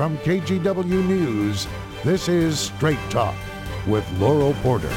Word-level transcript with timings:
From 0.00 0.16
KGW 0.20 1.06
News, 1.06 1.66
this 2.04 2.26
is 2.26 2.58
Straight 2.58 2.98
Talk 3.10 3.34
with 3.86 4.10
Laurel 4.12 4.54
Porter. 4.62 4.88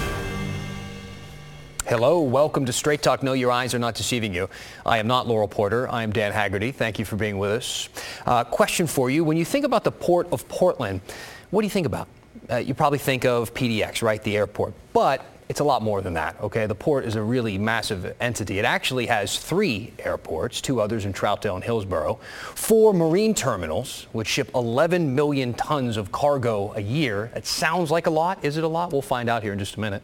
Hello, 1.86 2.21
welcome 2.21 2.65
to 2.65 2.71
Straight 2.71 3.02
Talk. 3.02 3.21
No, 3.21 3.34
your 3.34 3.52
eyes 3.52 3.73
are 3.73 3.79
not 3.79 3.95
deceiving 3.95 4.34
you. 4.34 4.50
I 4.86 5.00
am 5.00 5.07
not 5.07 5.27
Laurel 5.27 5.50
Porter. 5.50 5.91
I 5.91 6.04
am 6.04 6.13
Dan 6.13 6.31
Haggerty. 6.31 6.71
Thank 6.71 7.00
you 7.00 7.04
for 7.04 7.18
being 7.18 7.38
with 7.38 7.52
us. 7.52 7.89
Uh, 8.25 8.45
question 8.45 8.88
for 8.88 9.09
you. 9.09 9.25
When 9.25 9.36
you 9.36 9.43
think 9.43 9.66
about 9.66 9.84
the 9.84 9.91
Port 9.91 10.29
of 10.31 10.47
Portland, 10.47 11.02
what 11.49 11.63
do 11.63 11.65
you 11.65 11.71
think 11.71 11.85
about? 11.85 12.07
Uh, 12.49 12.55
you 12.55 12.73
probably 12.73 12.97
think 12.97 13.25
of 13.25 13.54
PDX, 13.54 14.04
right, 14.04 14.23
the 14.23 14.38
airport. 14.38 14.73
But 14.93 15.25
it's 15.50 15.60
a 15.60 15.64
lot 15.64 15.82
more 15.82 16.02
than 16.02 16.14
that, 16.14 16.39
okay? 16.41 16.66
The 16.66 16.75
port 16.75 17.05
is 17.05 17.16
a 17.16 17.21
really 17.21 17.57
massive 17.57 18.16
entity. 18.20 18.60
It 18.60 18.66
actually 18.66 19.07
has 19.07 19.38
three 19.38 19.93
airports, 20.00 20.62
two 20.62 20.80
others 20.80 21.05
in 21.05 21.14
Troutdale 21.14 21.55
and 21.55 21.64
Hillsboro, 21.64 22.20
four 22.56 22.93
marine 22.93 23.34
terminals, 23.34 24.07
which 24.14 24.28
ship 24.28 24.50
11 24.56 25.14
million 25.14 25.54
tons 25.54 25.98
of 25.98 26.11
cargo 26.11 26.74
a 26.75 26.79
year. 26.79 27.32
It 27.36 27.46
sounds 27.46 27.92
like 27.92 28.07
a 28.07 28.10
lot. 28.10 28.43
Is 28.43 28.57
it 28.57 28.64
a 28.64 28.68
lot? 28.68 28.92
We'll 28.92 29.01
find 29.01 29.29
out 29.29 29.43
here 29.43 29.54
in 29.54 29.60
just 29.60 29.75
a 29.75 29.79
minute. 29.79 30.01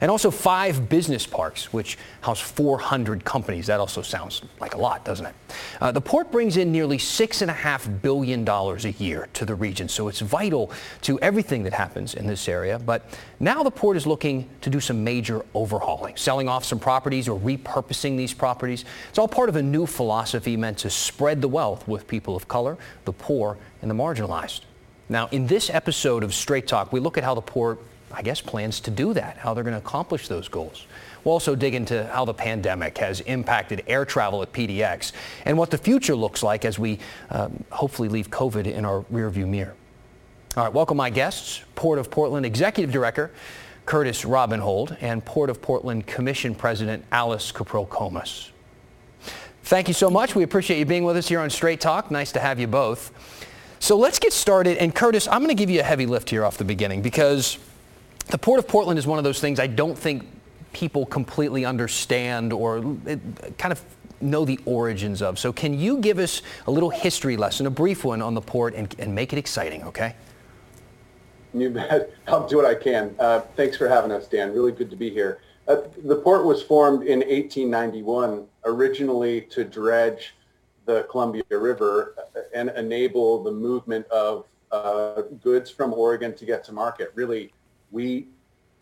And 0.00 0.10
also 0.10 0.30
five 0.30 0.88
business 0.88 1.26
parks, 1.26 1.72
which 1.72 1.96
house 2.20 2.40
400 2.40 3.24
companies. 3.24 3.66
That 3.68 3.80
also 3.80 4.02
sounds 4.02 4.42
like 4.60 4.74
a 4.74 4.78
lot, 4.78 5.04
doesn't 5.04 5.26
it? 5.26 5.34
Uh, 5.80 5.92
the 5.92 6.00
port 6.00 6.30
brings 6.30 6.56
in 6.56 6.70
nearly 6.70 6.98
$6.5 6.98 8.02
billion 8.02 8.46
a 8.48 8.88
year 9.02 9.28
to 9.32 9.44
the 9.44 9.54
region, 9.54 9.88
so 9.88 10.08
it's 10.08 10.20
vital 10.20 10.70
to 11.02 11.18
everything 11.20 11.62
that 11.62 11.72
happens 11.72 12.14
in 12.14 12.26
this 12.26 12.48
area. 12.48 12.78
But 12.78 13.04
now 13.40 13.62
the 13.62 13.70
port 13.70 13.96
is 13.96 14.06
looking 14.06 14.48
to 14.60 14.70
do 14.70 14.80
some 14.82 15.04
major 15.04 15.44
overhauling, 15.54 16.16
selling 16.16 16.48
off 16.48 16.64
some 16.64 16.78
properties 16.78 17.28
or 17.28 17.38
repurposing 17.38 18.16
these 18.16 18.34
properties. 18.34 18.84
It's 19.08 19.18
all 19.18 19.28
part 19.28 19.48
of 19.48 19.56
a 19.56 19.62
new 19.62 19.86
philosophy 19.86 20.56
meant 20.56 20.78
to 20.78 20.90
spread 20.90 21.40
the 21.40 21.48
wealth 21.48 21.86
with 21.88 22.06
people 22.06 22.36
of 22.36 22.48
color, 22.48 22.76
the 23.04 23.12
poor, 23.12 23.58
and 23.80 23.90
the 23.90 23.94
marginalized. 23.94 24.62
Now, 25.08 25.28
in 25.32 25.46
this 25.46 25.70
episode 25.70 26.22
of 26.22 26.34
Straight 26.34 26.66
Talk, 26.66 26.92
we 26.92 27.00
look 27.00 27.18
at 27.18 27.24
how 27.24 27.34
the 27.34 27.42
port, 27.42 27.78
I 28.12 28.22
guess, 28.22 28.40
plans 28.40 28.80
to 28.80 28.90
do 28.90 29.12
that, 29.14 29.36
how 29.36 29.54
they're 29.54 29.64
going 29.64 29.78
to 29.78 29.84
accomplish 29.86 30.28
those 30.28 30.48
goals. 30.48 30.86
We'll 31.24 31.32
also 31.32 31.54
dig 31.54 31.74
into 31.74 32.06
how 32.06 32.24
the 32.24 32.34
pandemic 32.34 32.98
has 32.98 33.20
impacted 33.20 33.84
air 33.86 34.04
travel 34.04 34.42
at 34.42 34.52
PDX 34.52 35.12
and 35.44 35.56
what 35.56 35.70
the 35.70 35.78
future 35.78 36.16
looks 36.16 36.42
like 36.42 36.64
as 36.64 36.78
we 36.78 36.98
um, 37.30 37.62
hopefully 37.70 38.08
leave 38.08 38.30
COVID 38.30 38.66
in 38.66 38.84
our 38.84 39.02
rearview 39.12 39.46
mirror. 39.46 39.74
All 40.56 40.64
right, 40.64 40.72
welcome 40.72 40.96
my 40.96 41.10
guests, 41.10 41.62
Port 41.74 41.98
of 41.98 42.10
Portland 42.10 42.44
Executive 42.44 42.92
Director 42.92 43.30
Curtis 43.86 44.24
Robinhold 44.24 44.96
and 45.00 45.24
Port 45.24 45.50
of 45.50 45.60
Portland 45.60 46.06
Commission 46.06 46.54
President 46.54 47.04
Alice 47.10 47.52
Cuprill 47.52 47.88
Comas. 47.88 48.50
Thank 49.64 49.88
you 49.88 49.94
so 49.94 50.10
much. 50.10 50.34
We 50.34 50.42
appreciate 50.42 50.78
you 50.78 50.84
being 50.84 51.04
with 51.04 51.16
us 51.16 51.28
here 51.28 51.40
on 51.40 51.50
Straight 51.50 51.80
Talk. 51.80 52.10
Nice 52.10 52.32
to 52.32 52.40
have 52.40 52.58
you 52.58 52.66
both. 52.66 53.12
So 53.78 53.96
let's 53.96 54.18
get 54.18 54.32
started. 54.32 54.78
And 54.78 54.94
Curtis, 54.94 55.26
I'm 55.28 55.38
going 55.38 55.48
to 55.48 55.54
give 55.54 55.70
you 55.70 55.80
a 55.80 55.84
heavy 55.84 56.06
lift 56.06 56.30
here 56.30 56.44
off 56.44 56.58
the 56.58 56.64
beginning 56.64 57.02
because 57.02 57.58
the 58.28 58.38
Port 58.38 58.58
of 58.58 58.68
Portland 58.68 58.98
is 58.98 59.06
one 59.06 59.18
of 59.18 59.24
those 59.24 59.40
things 59.40 59.58
I 59.58 59.66
don't 59.66 59.98
think 59.98 60.26
people 60.72 61.04
completely 61.04 61.64
understand 61.64 62.52
or 62.52 62.80
kind 63.58 63.72
of 63.72 63.82
know 64.20 64.44
the 64.44 64.58
origins 64.64 65.20
of. 65.20 65.38
So 65.38 65.52
can 65.52 65.78
you 65.78 65.98
give 65.98 66.18
us 66.18 66.42
a 66.66 66.70
little 66.70 66.90
history 66.90 67.36
lesson, 67.36 67.66
a 67.66 67.70
brief 67.70 68.04
one 68.04 68.22
on 68.22 68.34
the 68.34 68.40
port 68.40 68.74
and, 68.74 68.94
and 68.98 69.14
make 69.14 69.32
it 69.32 69.38
exciting, 69.38 69.82
okay? 69.84 70.14
You 71.54 71.70
bet. 71.70 72.10
I'll 72.28 72.46
do 72.46 72.56
what 72.56 72.64
I 72.64 72.74
can. 72.74 73.14
Uh, 73.18 73.40
thanks 73.56 73.76
for 73.76 73.88
having 73.88 74.10
us, 74.10 74.26
Dan. 74.26 74.52
Really 74.52 74.72
good 74.72 74.90
to 74.90 74.96
be 74.96 75.10
here. 75.10 75.40
Uh, 75.68 75.82
the 76.04 76.16
port 76.16 76.44
was 76.44 76.62
formed 76.62 77.02
in 77.06 77.20
1891, 77.20 78.46
originally 78.64 79.42
to 79.42 79.64
dredge 79.64 80.34
the 80.86 81.06
Columbia 81.10 81.42
River 81.50 82.16
and 82.54 82.70
enable 82.70 83.42
the 83.42 83.52
movement 83.52 84.06
of 84.06 84.46
uh, 84.72 85.22
goods 85.42 85.70
from 85.70 85.92
Oregon 85.92 86.34
to 86.34 86.44
get 86.44 86.64
to 86.64 86.72
market. 86.72 87.12
Really, 87.14 87.52
wheat, 87.90 88.28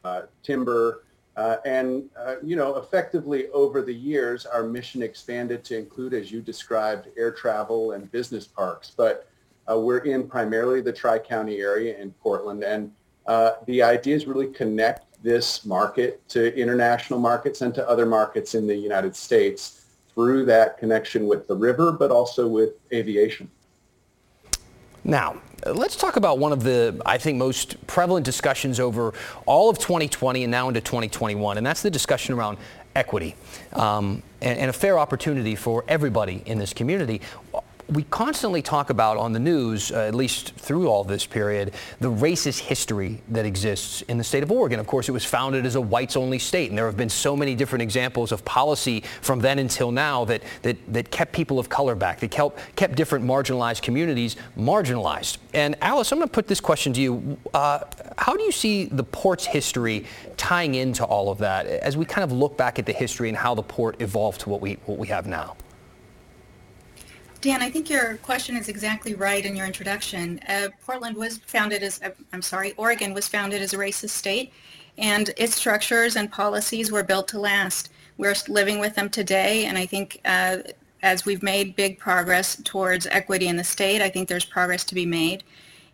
uh, 0.05 0.23
timber, 0.43 1.05
uh, 1.37 1.56
and 1.65 2.09
uh, 2.17 2.37
you 2.43 2.56
know, 2.56 2.77
effectively 2.77 3.49
over 3.49 3.83
the 3.83 3.94
years, 3.94 4.47
our 4.47 4.62
mission 4.62 5.03
expanded 5.03 5.65
to 5.65 5.77
include, 5.77 6.15
as 6.15 6.31
you 6.31 6.41
described, 6.41 7.09
air 7.17 7.33
travel 7.33 7.93
and 7.93 8.11
business 8.12 8.47
parks. 8.47 8.93
But 8.97 9.30
uh, 9.70 9.78
we're 9.78 9.98
in 9.98 10.26
primarily 10.26 10.81
the 10.81 10.92
Tri-County 10.92 11.58
area 11.58 11.98
in 11.98 12.12
Portland, 12.22 12.64
and 12.64 12.91
uh, 13.26 13.53
the 13.66 13.82
idea 13.82 14.16
is 14.16 14.26
really 14.26 14.48
connect 14.48 15.22
this 15.22 15.64
market 15.64 16.26
to 16.28 16.54
international 16.56 17.20
markets 17.20 17.60
and 17.60 17.75
to 17.75 17.88
other 17.88 18.06
markets 18.06 18.54
in 18.54 18.66
the 18.66 18.75
United 18.75 19.14
States 19.14 19.84
through 20.14 20.44
that 20.47 20.78
connection 20.78 21.26
with 21.26 21.47
the 21.47 21.54
river, 21.54 21.92
but 21.92 22.10
also 22.10 22.48
with 22.48 22.70
aviation. 22.92 23.50
Now, 25.04 25.41
let's 25.66 25.97
talk 25.97 26.16
about 26.16 26.38
one 26.38 26.52
of 26.52 26.62
the, 26.62 27.00
I 27.06 27.19
think, 27.19 27.38
most 27.38 27.87
prevalent 27.87 28.25
discussions 28.25 28.81
over 28.81 29.14
all 29.47 29.70
of 29.70 29.78
2020 29.78 30.44
and 30.44 30.50
now 30.50 30.69
into 30.69 30.81
2021, 30.81 31.58
and 31.58 31.66
that's 31.66 31.82
the 31.82 31.91
discussion 31.91 32.34
around 32.34 32.58
equity 32.97 33.37
um, 33.75 34.22
and, 34.42 34.58
and, 34.58 34.69
a 34.69 34.72
fair 34.72 34.98
opportunity 34.98 35.54
for 35.54 35.84
everybody 35.87 36.42
in 36.44 36.58
this 36.58 36.72
community 36.72 37.20
we 37.91 38.05
constantly 38.05 38.62
talk 38.62 38.91
about 38.91 39.17
on 39.17 39.33
the 39.33 39.39
news, 39.39 39.91
uh, 39.91 40.01
at 40.01 40.15
least 40.15 40.55
through 40.55 40.89
all 40.89 41.03
this 41.03 41.27
period, 41.27 41.75
the 41.99 42.11
racist 42.11 42.61
history 42.61 43.21
that 43.28 43.45
exists 43.45 44.03
in 44.03 44.17
the 44.17 44.25
state 44.25 44.43
of 44.43 44.53
Oregon. 44.53 44.78
Of 44.78 44.87
course, 44.87 45.09
it 45.09 45.12
was 45.12 45.25
founded 45.25 45.67
as 45.67 45.75
a 45.75 45.81
whites-only 45.81 46.39
state, 46.39 46.71
and 46.71 46.79
there 46.79 46.87
have 46.87 46.97
been 46.97 47.09
so 47.09 47.37
many 47.37 47.55
different 47.55 47.83
examples 47.83 48.33
of 48.33 48.45
policy 48.45 49.03
from 49.23 49.41
then 49.41 49.59
until 49.59 49.91
now 49.91 50.25
that, 50.27 50.43
that, 50.62 50.77
that 50.93 51.11
kept 51.11 51.33
people 51.33 51.59
of 51.59 51.69
color 51.69 51.95
back, 51.95 52.21
that 52.21 52.31
kept, 52.31 52.59
kept 52.77 52.95
different 52.95 53.25
marginalized 53.25 53.83
communities 53.83 54.37
marginalized. 54.56 55.39
And 55.53 55.77
Alice, 55.81 56.12
I'm 56.12 56.19
going 56.19 56.29
to 56.29 56.33
put 56.33 56.47
this 56.47 56.61
question 56.61 56.93
to 56.93 57.00
you. 57.00 57.39
Uh, 57.53 57.81
how 58.17 58.37
do 58.37 58.43
you 58.43 58.53
see 58.53 58.84
the 58.84 59.05
port's 59.05 59.47
history 59.47 60.06
tying 60.37 60.77
into 60.77 61.05
all 61.05 61.31
of 61.31 61.39
that 61.39 61.67
as 61.67 61.97
we 61.97 62.05
kind 62.05 62.25
of 62.25 62.33
look 62.33 62.56
back 62.56 62.79
at 62.79 62.87
the 62.87 62.93
history 62.93 63.29
and 63.29 63.37
how 63.37 63.55
the 63.55 63.62
port 63.62 64.00
evolved 64.00 64.41
to 64.43 64.49
what 64.49 64.61
we, 64.61 64.75
what 64.87 64.99
we 64.99 65.09
have 65.09 65.27
now? 65.27 65.56
Dan, 67.41 67.62
I 67.62 67.71
think 67.71 67.89
your 67.89 68.17
question 68.19 68.55
is 68.55 68.69
exactly 68.69 69.15
right 69.15 69.47
in 69.47 69.56
your 69.56 69.65
introduction. 69.65 70.41
Uh, 70.47 70.69
Portland 70.84 71.17
was 71.17 71.39
founded 71.39 71.83
as, 71.83 71.99
uh, 72.03 72.11
I'm 72.34 72.43
sorry, 72.43 72.75
Oregon 72.77 73.15
was 73.15 73.28
founded 73.28 73.62
as 73.62 73.73
a 73.73 73.78
racist 73.78 74.11
state, 74.11 74.53
and 74.99 75.31
its 75.39 75.55
structures 75.55 76.17
and 76.17 76.31
policies 76.31 76.93
were 76.93 77.03
built 77.03 77.29
to 77.29 77.41
last. 77.41 77.89
We're 78.19 78.34
living 78.49 78.79
with 78.79 78.95
them 78.95 79.09
today, 79.09 79.65
and 79.65 79.79
I 79.79 79.87
think 79.87 80.21
uh, 80.27 80.59
as 81.03 81.25
we've 81.25 81.43
made 81.43 81.77
big 81.77 81.99
progress 81.99 82.61
towards 82.62 83.06
equity 83.06 83.49
in 83.49 83.56
the 83.56 83.65
state, 83.65 84.03
I 84.03 84.11
think 84.11 84.29
there's 84.29 84.45
progress 84.45 84.84
to 84.84 84.95
be 84.95 85.06
made. 85.06 85.43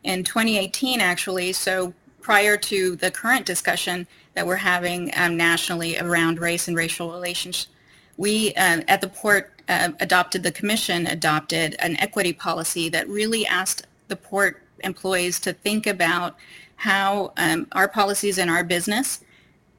In 0.03 0.25
2018, 0.25 1.01
actually, 1.01 1.53
so 1.53 1.95
prior 2.21 2.57
to 2.57 2.97
the 2.97 3.13
current 3.13 3.47
discussion 3.47 4.09
that 4.35 4.49
we're 4.49 4.57
having 4.57 5.13
um, 5.17 5.37
nationally 5.37 5.97
around 5.97 6.41
race 6.41 6.67
and 6.67 6.77
racial 6.77 7.13
relations, 7.13 7.69
we 8.17 8.55
uh, 8.55 8.83
at 8.89 9.01
the 9.01 9.09
port 9.09 9.53
uh, 9.69 9.91
adopted, 10.01 10.43
the 10.43 10.53
commission 10.53 11.07
adopted 11.07 11.77
an 11.81 11.97
equity 11.99 12.33
policy 12.33 12.89
that 12.89 13.09
really 13.09 13.47
asked 13.47 13.87
the 14.09 14.17
port 14.17 14.63
employees 14.85 15.41
to 15.41 15.53
think 15.53 15.87
about 15.87 16.37
how 16.77 17.33
um, 17.37 17.67
our 17.73 17.89
policies 17.89 18.39
and 18.39 18.51
our 18.51 18.63
business 18.63 19.21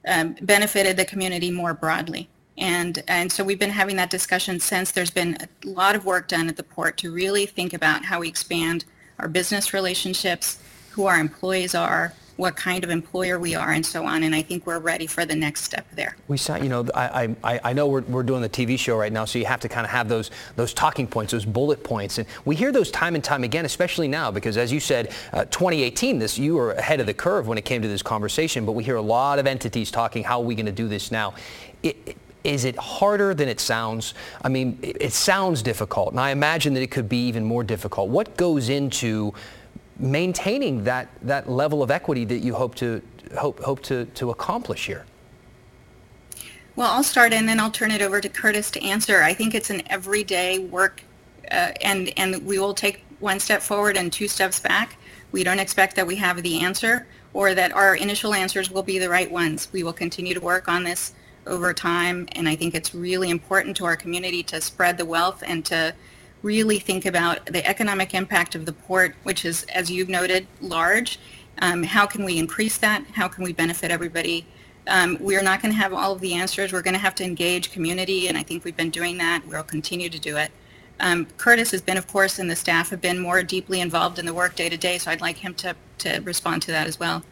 um, 0.08 0.36
benefited 0.42 0.98
the 0.98 1.06
community 1.06 1.52
more 1.52 1.74
broadly. 1.74 2.28
And, 2.58 3.04
and 3.08 3.32
so 3.32 3.44
we've 3.44 3.60
been 3.60 3.70
having 3.70 3.98
that 3.98 4.10
discussion 4.10 4.60
since 4.60 4.92
there's 4.92 5.12
been 5.12 5.38
a 5.64 5.68
lot 5.68 5.96
of 5.96 6.06
work 6.06 6.28
done 6.28 6.50
at 6.50 6.58
the 6.58 6.64
port 6.64 6.98
to 6.98 7.14
really 7.14 7.46
think 7.46 7.74
about 7.74 8.06
how 8.06 8.20
we 8.20 8.28
expand 8.28 8.86
our 9.20 9.28
business 9.28 9.74
relationships, 9.74 10.60
who 10.92 11.06
our 11.06 11.20
employees 11.20 11.76
are, 11.76 12.14
what 12.38 12.56
kind 12.56 12.84
of 12.84 12.90
employer 12.90 13.38
we 13.40 13.56
are 13.56 13.72
and 13.72 13.86
so 13.86 14.06
on. 14.06 14.24
And 14.24 14.34
I 14.34 14.42
think 14.42 14.66
we're 14.66 14.80
ready 14.80 15.08
for 15.08 15.26
the 15.26 15.36
next 15.36 15.64
step 15.64 15.86
there. 15.94 16.16
We 16.28 16.38
saw, 16.38 16.56
you 16.56 16.70
know, 16.70 16.86
I, 16.94 17.36
I, 17.44 17.60
I 17.64 17.74
know 17.74 17.88
we're, 17.88 18.02
we're 18.02 18.24
doing 18.24 18.42
the 18.42 18.50
TV 18.50 18.78
show 18.78 18.96
right 18.96 19.12
now, 19.12 19.26
so 19.26 19.40
you 19.40 19.46
have 19.46 19.60
to 19.62 19.70
kind 19.70 19.86
of 19.86 19.92
have 19.92 20.08
those, 20.08 20.32
those 20.56 20.74
talking 20.74 21.08
points, 21.08 21.32
those 21.32 21.46
bullet 21.46 21.84
points. 21.84 22.20
And 22.20 22.28
we 22.46 22.56
hear 22.56 22.72
those 22.72 22.92
time 22.92 23.16
and 23.16 23.24
time 23.24 23.44
again, 23.44 23.66
especially 23.66 24.08
now, 24.08 24.32
because 24.32 24.56
as 24.56 24.72
you 24.72 24.80
said, 24.80 25.14
uh, 25.34 25.46
2018, 25.46 26.20
this, 26.20 26.38
you 26.38 26.56
were 26.56 26.74
ahead 26.74 27.00
of 27.00 27.08
the 27.08 27.14
curve 27.14 27.48
when 27.48 27.58
it 27.58 27.66
came 27.66 27.82
to 27.82 27.88
this 27.88 28.04
conversation, 28.04 28.66
but 28.66 28.74
we 28.74 28.84
hear 28.84 28.98
a 28.98 29.02
lot 29.02 29.40
of 29.40 29.48
entities 29.48 29.90
talking, 29.90 30.24
how 30.24 30.40
are 30.40 30.46
we 30.46 30.56
going 30.56 30.68
to 30.68 30.72
do 30.72 30.88
this 30.88 31.12
now? 31.12 31.34
It, 31.82 31.98
it, 32.06 32.18
is 32.44 32.64
it 32.64 32.78
harder 32.78 33.34
than 33.34 33.50
it 33.50 33.60
sounds? 33.60 34.14
I 34.42 34.50
mean, 34.50 34.80
it, 34.82 34.98
it 35.02 35.14
sounds 35.14 35.62
difficult, 35.62 36.12
and 36.12 36.20
I 36.20 36.30
imagine 36.30 36.74
that 36.76 36.82
it 36.82 36.92
could 36.92 37.10
be 37.10 37.28
even 37.28 37.44
more 37.44 37.64
difficult. 37.64 38.10
What 38.10 38.38
goes 38.38 38.70
into 38.70 39.34
maintaining 40.00 40.84
that, 40.84 41.08
that 41.22 41.50
level 41.50 41.82
of 41.82 41.92
equity 41.92 42.26
that 42.26 42.40
you 42.40 42.54
hope 42.54 42.76
to, 42.76 43.02
hope, 43.38 43.60
hope 43.62 43.82
to, 43.84 44.06
to 44.06 44.30
accomplish 44.30 44.86
here? 44.86 45.06
Well, 46.76 46.92
I'll 46.92 47.04
start 47.04 47.34
and 47.34 47.50
then 47.50 47.60
I'll 47.60 47.72
turn 47.72 47.90
it 47.90 48.02
over 48.02 48.22
to 48.22 48.30
Curtis 48.30 48.70
to 48.72 48.84
answer. 48.84 49.24
I 49.24 49.34
think 49.34 49.56
it's 49.56 49.72
an 49.72 49.82
everyday 49.88 50.60
work 50.60 51.02
uh, 51.52 51.72
and, 51.82 52.14
and 52.18 52.46
we 52.46 52.60
will 52.60 52.74
take 52.74 53.04
one 53.20 53.40
step 53.40 53.62
forward 53.62 53.98
and 53.98 54.14
two 54.14 54.28
steps 54.28 54.60
back. 54.60 54.98
We 55.32 55.44
don't 55.44 55.60
expect 55.60 55.96
that 55.96 56.06
we 56.06 56.16
have 56.18 56.44
the 56.44 56.60
answer 56.60 57.08
or 57.34 57.56
that 57.56 57.72
our 57.72 57.96
initial 57.96 58.34
answers 58.34 58.70
will 58.70 58.84
be 58.84 59.00
the 59.00 59.10
right 59.10 59.30
ones. 59.32 59.70
We 59.72 59.82
will 59.84 59.94
continue 59.94 60.36
to 60.36 60.40
work 60.40 60.68
on 60.68 60.84
this 60.84 61.14
over 61.48 61.74
time 61.74 62.28
and 62.34 62.48
I 62.48 62.56
think 62.56 62.76
it's 62.76 62.94
really 62.94 63.32
important 63.32 63.76
to 63.78 63.86
our 63.86 63.96
community 63.96 64.44
to 64.44 64.62
spread 64.62 64.98
the 64.98 65.06
wealth 65.06 65.44
and 65.46 65.66
to 65.66 65.96
really 66.42 66.80
think 66.80 67.06
about 67.06 67.46
the 67.48 67.66
economic 67.68 68.14
impact 68.14 68.56
of 68.56 68.66
the 68.66 68.74
port, 68.74 69.16
which 69.24 69.46
is, 69.46 69.64
as 69.66 69.90
you've 69.90 70.10
noted, 70.10 70.48
large. 70.62 71.20
Um, 71.60 71.84
how 71.84 72.06
can 72.06 72.24
we 72.24 72.38
increase 72.38 72.78
that? 72.78 73.04
How 73.14 73.28
can 73.28 73.44
we 73.44 73.54
benefit 73.54 73.92
everybody? 73.92 74.46
Um, 74.88 75.18
we're 75.20 75.44
not 75.44 75.62
going 75.62 75.74
to 75.74 75.78
have 75.78 75.94
all 75.94 76.14
of 76.14 76.22
the 76.22 76.34
answers. 76.34 76.72
We're 76.72 76.82
going 76.82 76.94
to 76.94 77.00
have 77.00 77.16
to 77.16 77.24
engage 77.24 77.72
community, 77.72 78.28
and 78.28 78.38
I 78.38 78.44
think 78.44 78.64
we've 78.64 78.78
been 78.78 78.90
doing 78.90 79.18
that. 79.18 79.46
We'll 79.48 79.64
continue 79.64 80.10
to 80.10 80.20
do 80.20 80.38
it. 80.38 80.52
Um, 81.00 81.28
Curtis 81.38 81.72
has 81.72 81.82
been, 81.82 81.98
of 81.98 82.08
course, 82.08 82.40
and 82.40 82.50
the 82.50 82.56
staff 82.56 82.90
have 82.90 83.02
been 83.02 83.20
more 83.20 83.44
deeply 83.44 83.82
involved 83.82 84.18
in 84.18 84.26
the 84.26 84.34
work 84.34 84.56
day 84.56 84.70
to 84.70 84.78
day, 84.78 84.98
so 84.98 85.12
I'd 85.12 85.22
like 85.22 85.38
him 85.38 85.54
to, 85.56 85.76
to 86.00 86.20
respond 86.22 86.62
to 86.64 86.72
that 86.72 86.88
as 86.88 87.00
well. 87.00 87.24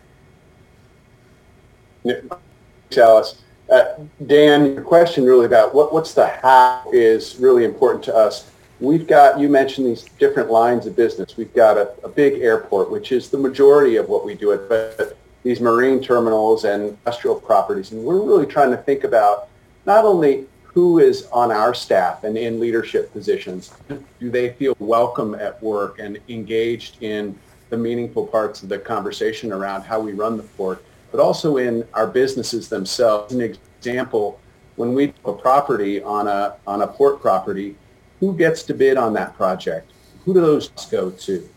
Thanks, 2.04 2.98
Alice. 2.98 3.42
Uh, 3.72 3.86
Dan, 4.28 4.74
your 4.74 4.84
question 4.84 5.24
really 5.26 5.46
about 5.46 5.74
what, 5.74 5.92
what's 5.92 6.14
the 6.14 6.28
how 6.28 6.84
is 6.94 7.38
really 7.38 7.64
important 7.64 8.04
to 8.04 8.16
us. 8.16 8.52
We've 8.80 9.08
got, 9.08 9.40
you 9.40 9.48
mentioned 9.48 9.88
these 9.88 10.04
different 10.20 10.52
lines 10.52 10.86
of 10.86 10.96
business. 10.96 11.38
We've 11.38 11.54
got 11.54 11.78
a, 11.78 11.94
a 12.04 12.10
big 12.10 12.42
airport, 12.42 12.92
which 12.92 13.12
is 13.14 13.30
the 13.30 13.38
majority 13.38 13.96
of 13.96 14.10
what 14.10 14.26
we 14.26 14.36
do 14.36 14.52
at, 14.52 14.68
but 14.68 15.18
these 15.44 15.62
marine 15.62 16.02
terminals 16.02 16.66
and 16.66 16.90
industrial 16.90 17.40
properties. 17.40 17.92
And 17.94 18.04
we're 18.04 18.22
really 18.22 18.46
trying 18.46 18.72
to 18.72 18.78
think 18.78 19.06
about 19.06 19.48
not 19.86 20.04
only 20.04 20.46
who 20.64 21.00
is 21.00 21.28
on 21.28 21.52
our 21.52 21.74
staff 21.74 22.26
and 22.26 22.38
in 22.38 22.60
leadership 22.60 23.14
positions, 23.14 23.72
do 24.20 24.30
they 24.30 24.52
feel 24.54 24.76
welcome 24.80 25.36
at 25.36 25.62
work 25.64 26.00
and 26.00 26.20
engaged 26.28 27.02
in 27.02 27.38
the 27.70 27.78
meaningful 27.78 28.28
parts 28.28 28.62
of 28.62 28.68
the 28.68 28.78
conversation 28.78 29.54
around 29.54 29.84
how 29.84 30.02
we 30.02 30.12
run 30.12 30.36
the 30.36 30.44
port, 30.44 30.84
but 31.12 31.22
also 31.22 31.58
in 31.58 31.88
our 31.94 32.08
businesses 32.08 32.68
themselves. 32.68 33.34
An 33.34 33.40
example, 33.40 34.40
when 34.76 34.94
we 34.94 35.08
do 35.08 35.14
a 35.26 35.34
property 35.34 36.04
on 36.04 36.28
a, 36.28 36.58
on 36.68 36.82
a 36.82 36.88
port 36.88 37.22
property, 37.22 37.78
who 38.20 38.36
gets 38.36 38.64
to 38.64 38.74
bid 38.74 38.98
on 38.98 39.14
that 39.14 39.36
project? 39.36 39.92
Who 40.24 40.34
do 40.34 40.42
those 40.42 40.70
go 40.90 41.12
to? 41.12 41.50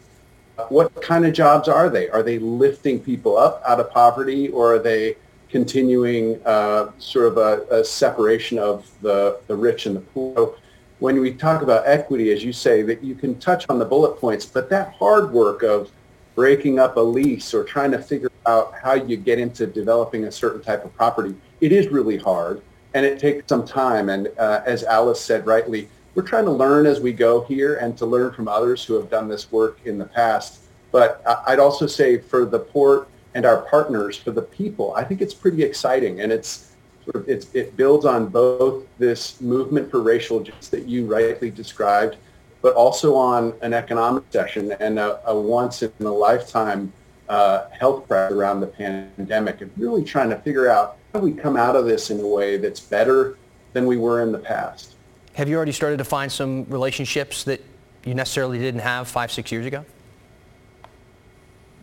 What 0.68 1.02
kind 1.02 1.24
of 1.24 1.32
jobs 1.32 1.68
are 1.68 1.88
they? 1.88 2.08
Are 2.08 2.22
they 2.22 2.38
lifting 2.38 3.00
people 3.00 3.36
up 3.38 3.62
out 3.66 3.78
of 3.78 3.90
poverty 3.90 4.48
or 4.48 4.74
are 4.74 4.78
they 4.78 5.16
continuing 5.48 6.40
uh, 6.44 6.90
sort 6.98 7.26
of 7.26 7.38
a, 7.38 7.80
a, 7.80 7.84
separation 7.84 8.58
of 8.58 8.90
the, 9.00 9.40
the 9.46 9.56
rich 9.56 9.86
and 9.86 9.96
the 9.96 10.00
poor? 10.00 10.34
So 10.36 10.56
when 10.98 11.20
we 11.20 11.32
talk 11.32 11.62
about 11.62 11.86
equity, 11.86 12.32
as 12.32 12.44
you 12.44 12.52
say, 12.52 12.82
that 12.82 13.02
you 13.02 13.14
can 13.14 13.38
touch 13.38 13.64
on 13.68 13.78
the 13.78 13.84
bullet 13.84 14.18
points, 14.18 14.44
but 14.44 14.68
that 14.70 14.92
hard 14.94 15.32
work 15.32 15.62
of 15.62 15.90
breaking 16.34 16.78
up 16.78 16.96
a 16.96 17.00
lease 17.00 17.54
or 17.54 17.64
trying 17.64 17.92
to 17.92 17.98
figure 17.98 18.30
out 18.46 18.74
how 18.74 18.94
you 18.94 19.16
get 19.16 19.38
into 19.38 19.66
developing 19.66 20.24
a 20.24 20.32
certain 20.32 20.60
type 20.60 20.84
of 20.84 20.94
property, 20.94 21.34
it 21.60 21.72
is 21.72 21.88
really 21.88 22.16
hard 22.16 22.62
and 22.94 23.04
it 23.04 23.18
takes 23.18 23.48
some 23.48 23.66
time. 23.66 24.08
And 24.08 24.28
uh, 24.38 24.62
as 24.66 24.84
Alice 24.84 25.20
said 25.20 25.46
rightly, 25.46 25.88
we're 26.18 26.24
trying 26.24 26.44
to 26.44 26.50
learn 26.50 26.84
as 26.84 26.98
we 26.98 27.12
go 27.12 27.42
here 27.44 27.76
and 27.76 27.96
to 27.96 28.04
learn 28.04 28.32
from 28.32 28.48
others 28.48 28.84
who 28.84 28.94
have 28.94 29.08
done 29.08 29.28
this 29.28 29.52
work 29.52 29.78
in 29.84 29.98
the 29.98 30.04
past. 30.04 30.62
But 30.90 31.22
I'd 31.46 31.60
also 31.60 31.86
say 31.86 32.18
for 32.18 32.44
the 32.44 32.58
port 32.58 33.06
and 33.36 33.46
our 33.46 33.58
partners, 33.58 34.16
for 34.16 34.32
the 34.32 34.42
people, 34.42 34.92
I 34.96 35.04
think 35.04 35.20
it's 35.20 35.32
pretty 35.32 35.62
exciting. 35.62 36.22
And 36.22 36.32
it's 36.32 36.72
sort 37.04 37.22
of, 37.22 37.28
it's, 37.28 37.54
it 37.54 37.76
builds 37.76 38.04
on 38.04 38.26
both 38.26 38.84
this 38.98 39.40
movement 39.40 39.92
for 39.92 40.02
racial 40.02 40.40
justice 40.40 40.66
that 40.70 40.86
you 40.88 41.06
rightly 41.06 41.52
described, 41.52 42.16
but 42.62 42.74
also 42.74 43.14
on 43.14 43.54
an 43.62 43.72
economic 43.72 44.24
session 44.30 44.72
and 44.80 44.98
a, 44.98 45.20
a 45.24 45.40
once 45.40 45.84
in 45.84 45.92
a 46.00 46.12
lifetime 46.12 46.92
uh, 47.28 47.68
health 47.70 48.08
crisis 48.08 48.36
around 48.36 48.58
the 48.58 48.66
pandemic 48.66 49.60
and 49.60 49.70
really 49.76 50.02
trying 50.02 50.30
to 50.30 50.36
figure 50.38 50.68
out 50.68 50.96
how 51.14 51.20
we 51.20 51.30
come 51.30 51.56
out 51.56 51.76
of 51.76 51.84
this 51.84 52.10
in 52.10 52.18
a 52.18 52.26
way 52.26 52.56
that's 52.56 52.80
better 52.80 53.38
than 53.72 53.86
we 53.86 53.96
were 53.96 54.20
in 54.20 54.32
the 54.32 54.38
past. 54.38 54.96
Have 55.38 55.48
you 55.48 55.54
already 55.54 55.70
started 55.70 55.98
to 55.98 56.04
find 56.04 56.32
some 56.32 56.64
relationships 56.64 57.44
that 57.44 57.64
you 58.04 58.12
necessarily 58.12 58.58
didn't 58.58 58.80
have 58.80 59.06
five, 59.06 59.30
six 59.30 59.52
years 59.52 59.66
ago? 59.66 59.84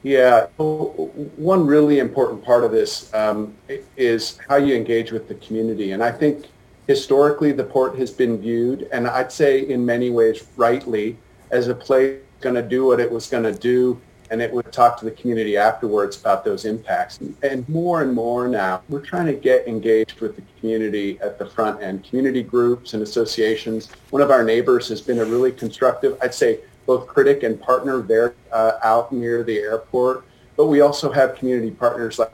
Yeah, 0.04 0.48
one 0.58 1.66
really 1.66 2.00
important 2.00 2.44
part 2.44 2.66
of 2.66 2.74
this 2.74 3.14
um, 3.14 3.56
is 3.96 4.38
how 4.50 4.58
you 4.58 4.76
engage 4.76 5.14
with 5.14 5.30
the 5.30 5.36
community. 5.36 5.94
And 5.94 6.04
I 6.04 6.12
think 6.12 6.48
historically 6.86 7.54
the 7.54 7.64
port 7.64 7.98
has 7.98 8.12
been 8.12 8.42
viewed, 8.42 8.90
and 8.92 9.08
I'd 9.08 9.32
say 9.32 9.62
in 9.62 9.86
many 9.86 10.10
ways 10.10 10.46
rightly, 10.58 11.18
as 11.50 11.70
a 11.70 11.76
place 11.76 12.20
going 12.42 12.56
to 12.56 12.62
do 12.62 12.86
what 12.86 13.00
it 13.00 13.10
was 13.10 13.28
going 13.28 13.44
to 13.44 13.58
do 13.58 14.02
and 14.32 14.42
it 14.42 14.52
would 14.52 14.72
talk 14.72 14.98
to 15.00 15.06
the 15.06 15.12
community 15.12 15.58
afterwards 15.58 16.20
about 16.20 16.44
those 16.44 16.66
impacts. 16.66 17.20
And 17.44 17.68
more 17.70 18.02
and 18.02 18.14
more 18.14 18.48
now, 18.48 18.82
we're 18.90 19.02
trying 19.02 19.28
to 19.28 19.34
get 19.34 19.68
engaged 19.68 20.20
with 20.22 20.36
the 20.36 20.44
community 20.60 21.20
at 21.22 21.38
the 21.38 21.46
front 21.46 21.82
end, 21.82 22.04
community 22.04 22.44
groups 22.44 22.94
and 22.94 23.04
associations. 23.04 23.90
One 24.10 24.22
of 24.22 24.32
our 24.32 24.44
neighbors 24.44 24.88
has 24.90 25.02
been 25.02 25.20
a 25.20 25.26
really 25.26 25.52
constructive, 25.52 26.18
I'd 26.22 26.34
say, 26.34 26.60
both 26.86 27.08
critic 27.08 27.44
and 27.44 27.60
partner 27.60 28.02
there 28.02 28.36
uh, 28.52 28.74
out 28.84 29.12
near 29.12 29.44
the 29.44 29.58
airport. 29.58 30.24
But 30.56 30.68
we 30.68 30.82
also 30.82 31.12
have 31.12 31.36
community 31.36 31.72
partners 31.72 32.20
like 32.20 32.32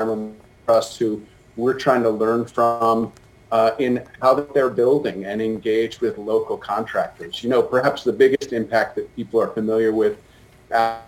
Trust 0.65 0.99
who 0.99 1.21
we're 1.57 1.73
trying 1.73 2.03
to 2.03 2.09
learn 2.09 2.45
from 2.45 3.11
uh, 3.51 3.71
in 3.79 4.05
how 4.21 4.33
they're 4.35 4.69
building 4.69 5.25
and 5.25 5.41
engage 5.41 5.99
with 5.99 6.17
local 6.17 6.57
contractors. 6.57 7.43
You 7.43 7.49
know, 7.49 7.61
perhaps 7.61 8.03
the 8.03 8.13
biggest 8.13 8.53
impact 8.53 8.95
that 8.95 9.13
people 9.15 9.41
are 9.41 9.49
familiar 9.49 9.91
with 9.91 10.17
uh, 10.71 10.99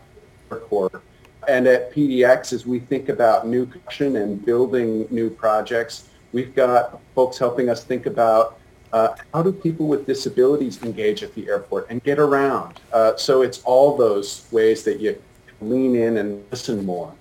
Core. 0.62 1.02
And 1.48 1.68
at 1.68 1.94
PDX, 1.94 2.54
as 2.54 2.66
we 2.66 2.80
think 2.80 3.10
about 3.10 3.48
new 3.48 3.66
construction 3.66 4.16
and 4.16 4.44
building 4.46 5.08
new 5.10 5.30
projects, 5.30 6.10
we've 6.32 6.56
got 6.56 7.02
folks 7.16 7.38
helping 7.38 7.70
us 7.70 7.84
think 7.84 8.06
about 8.06 8.60
uh, 8.94 9.16
how 9.34 9.42
do 9.42 9.52
people 9.52 9.88
with 9.88 10.06
disabilities 10.06 10.82
engage 10.84 11.24
at 11.24 11.34
the 11.34 11.48
airport 11.48 11.88
and 11.90 12.04
get 12.04 12.20
around. 12.20 12.80
Uh, 12.94 13.16
so 13.18 13.42
it's 13.42 13.62
all 13.64 13.98
those 13.98 14.48
ways 14.52 14.84
that 14.84 15.00
you 15.00 15.22
lean 15.62 15.96
in 15.96 16.18
and 16.18 16.44
listen 16.52 16.86
more. 16.86 17.14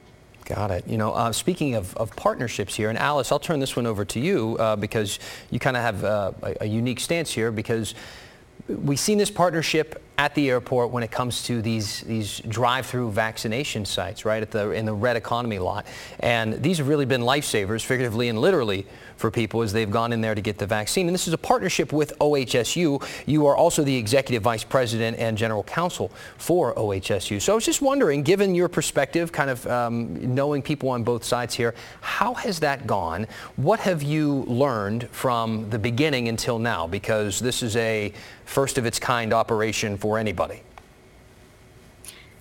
Got 0.45 0.71
it. 0.71 0.87
You 0.87 0.99
know, 0.99 1.13
uh, 1.13 1.33
speaking 1.33 1.75
of, 1.75 1.97
of, 1.97 2.15
partnerships 2.17 2.75
here, 2.75 2.91
and 2.91 2.99
Alice, 2.99 3.31
I'll 3.31 3.39
turn 3.39 3.61
this 3.61 3.77
one 3.77 3.87
over 3.87 4.05
to 4.05 4.21
you 4.21 4.57
uh, 4.59 4.77
because 4.77 5.19
you 5.51 5.59
kind 5.59 5.77
of 5.77 5.83
have 5.83 6.05
uh, 6.05 6.33
a, 6.43 6.57
a 6.63 6.67
unique 6.67 6.99
stance 6.99 7.31
here 7.31 7.53
because 7.53 7.95
we've 8.69 9.01
seen 9.01 9.19
this 9.19 9.31
partnership 9.31 10.03
at 10.19 10.35
the 10.35 10.51
airport 10.51 10.91
when 10.91 11.03
it 11.03 11.11
comes 11.11 11.43
to 11.45 11.63
these 11.63 12.03
these 12.03 12.41
drive-through 12.41 13.11
vaccination 13.11 13.85
sites, 13.85 14.25
right, 14.25 14.43
at 14.43 14.51
the 14.51 14.71
in 14.71 14.85
the 14.85 14.93
red 14.93 15.17
economy 15.17 15.59
lot. 15.59 15.87
And 16.21 16.55
these 16.63 16.79
have 16.79 16.89
really 16.89 17.07
been 17.07 17.23
lifesavers, 17.23 17.83
figuratively 17.85 18.29
and 18.29 18.39
literally, 18.39 18.87
for 19.23 19.31
people 19.31 19.63
as 19.63 19.73
they've 19.73 19.91
gone 19.91 20.13
in 20.13 20.21
there 20.21 20.35
to 20.35 20.41
get 20.41 20.59
the 20.59 20.67
vaccine. 20.67 21.07
And 21.07 21.15
this 21.15 21.29
is 21.29 21.33
a 21.33 21.39
partnership 21.39 21.93
with 21.93 22.13
OHSU. 22.19 23.03
You 23.25 23.47
are 23.47 23.57
also 23.57 23.85
the 23.85 23.97
executive 23.97 24.43
vice 24.43 24.65
president 24.65 25.17
and 25.19 25.39
general 25.39 25.63
counsel 25.63 26.11
for 26.37 26.75
OHSU. 26.75 27.41
So 27.41 27.53
I 27.53 27.55
was 27.55 27.65
just 27.65 27.81
wondering, 27.81 28.25
given 28.25 28.55
your 28.55 28.69
perspective, 28.69 29.31
kind 29.31 29.49
of 29.49 29.65
um, 29.69 30.35
knowing 30.35 30.61
people 30.61 30.89
on 30.91 31.05
both 31.05 31.23
sides 31.23 31.55
here, 31.55 31.73
how 32.01 32.35
has 32.35 32.59
that 32.61 32.87
gone? 32.87 33.29
What 33.55 33.79
have 33.81 34.03
you 34.03 34.43
learned 34.49 35.09
from 35.11 35.71
the 35.71 35.79
beginning 35.79 36.29
until 36.29 36.59
now? 36.59 36.89
Because 36.89 37.39
this 37.39 37.63
is 37.63 37.77
a 37.77 38.13
first 38.45 38.77
of 38.77 38.85
its 38.85 38.99
kind 38.99 39.33
operation 39.33 39.97
for 39.97 40.19
anybody. 40.19 40.63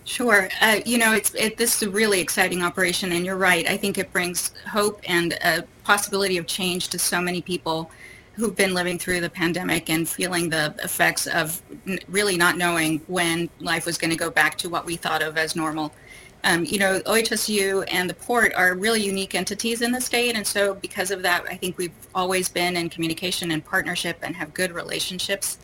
Sure. 0.03 0.49
Uh, 0.61 0.79
you 0.83 0.97
know, 0.97 1.13
it's 1.13 1.33
it, 1.35 1.57
this 1.57 1.75
is 1.75 1.83
a 1.83 1.89
really 1.89 2.19
exciting 2.19 2.63
operation, 2.63 3.11
and 3.11 3.25
you're 3.25 3.37
right. 3.37 3.69
I 3.69 3.77
think 3.77 3.97
it 3.97 4.11
brings 4.11 4.51
hope 4.67 4.99
and 5.07 5.33
a 5.43 5.63
possibility 5.91 6.37
of 6.37 6.47
change 6.47 6.87
to 6.87 6.97
so 6.97 7.19
many 7.19 7.41
people 7.41 7.91
who've 8.35 8.55
been 8.55 8.73
living 8.73 8.97
through 8.97 9.19
the 9.19 9.29
pandemic 9.29 9.89
and 9.89 10.07
feeling 10.07 10.49
the 10.49 10.73
effects 10.81 11.27
of 11.27 11.61
really 12.07 12.37
not 12.37 12.57
knowing 12.57 12.99
when 13.07 13.49
life 13.59 13.85
was 13.85 13.97
going 13.97 14.09
to 14.09 14.15
go 14.15 14.29
back 14.29 14.57
to 14.57 14.69
what 14.69 14.85
we 14.85 14.95
thought 14.95 15.21
of 15.21 15.37
as 15.37 15.53
normal. 15.53 15.91
Um, 16.45 16.63
you 16.63 16.79
know, 16.79 17.01
OHSU 17.01 17.85
and 17.91 18.09
the 18.09 18.13
port 18.13 18.53
are 18.55 18.73
really 18.73 19.03
unique 19.03 19.35
entities 19.35 19.81
in 19.81 19.91
the 19.91 19.99
state, 19.99 20.33
and 20.37 20.47
so 20.47 20.75
because 20.75 21.11
of 21.11 21.23
that, 21.23 21.43
I 21.49 21.57
think 21.57 21.77
we've 21.77 21.99
always 22.15 22.47
been 22.47 22.77
in 22.77 22.89
communication 22.89 23.51
and 23.51 23.61
partnership 23.63 24.17
and 24.21 24.33
have 24.37 24.53
good 24.53 24.71
relationships. 24.71 25.57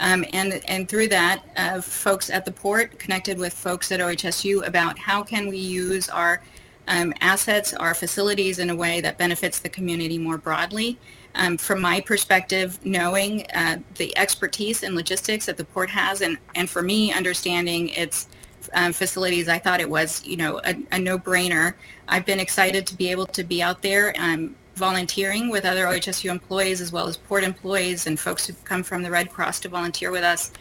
Um, 0.00 0.24
and, 0.32 0.62
and 0.68 0.88
through 0.88 1.08
that, 1.08 1.42
uh, 1.58 1.82
folks 1.82 2.30
at 2.30 2.46
the 2.46 2.50
port 2.50 2.98
connected 2.98 3.36
with 3.36 3.52
folks 3.52 3.92
at 3.92 4.00
OHSU 4.00 4.66
about 4.66 4.98
how 4.98 5.22
can 5.22 5.48
we 5.48 5.58
use 5.58 6.08
our 6.08 6.40
um, 6.88 7.12
assets, 7.20 7.74
our 7.74 7.94
facilities 7.94 8.58
in 8.58 8.70
a 8.70 8.76
way 8.76 9.00
that 9.00 9.18
benefits 9.18 9.58
the 9.58 9.68
community 9.68 10.18
more 10.18 10.38
broadly. 10.38 10.98
Um, 11.34 11.58
from 11.58 11.80
my 11.82 12.00
perspective, 12.00 12.78
knowing 12.84 13.46
uh, 13.54 13.78
the 13.96 14.16
expertise 14.16 14.82
and 14.82 14.94
logistics 14.94 15.46
that 15.46 15.58
the 15.58 15.64
port 15.64 15.90
has, 15.90 16.22
and, 16.22 16.38
and 16.54 16.68
for 16.68 16.82
me, 16.82 17.12
understanding 17.12 17.90
its 17.90 18.28
um, 18.72 18.92
facilities, 18.92 19.48
I 19.48 19.58
thought 19.58 19.80
it 19.80 19.90
was, 19.90 20.24
you 20.24 20.36
know, 20.36 20.60
a, 20.64 20.74
a, 20.92 20.98
no-brainer. 20.98 21.74
I've 22.08 22.24
been 22.24 22.40
excited 22.40 22.86
to 22.86 22.96
be 22.96 23.10
able 23.10 23.26
to 23.26 23.44
be 23.44 23.62
out 23.62 23.82
there. 23.82 24.14
Um, 24.18 24.56
volunteering 24.76 25.48
with 25.48 25.64
other 25.64 25.86
OHSU 25.86 26.30
employees 26.30 26.82
as 26.82 26.92
well 26.92 27.08
as 27.08 27.16
port 27.16 27.42
employees 27.42 28.06
and 28.06 28.20
folks 28.20 28.46
who've 28.46 28.62
come 28.64 28.82
from 28.82 29.02
the 29.02 29.10
Red 29.10 29.32
Cross 29.32 29.60
to 29.60 29.68
volunteer 29.70 30.10
with 30.10 30.22
us. 30.22 30.52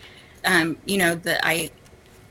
Um, 0.46 0.78
you 0.86 0.98
know, 0.98 1.16
that 1.16 1.42
I 1.46 1.70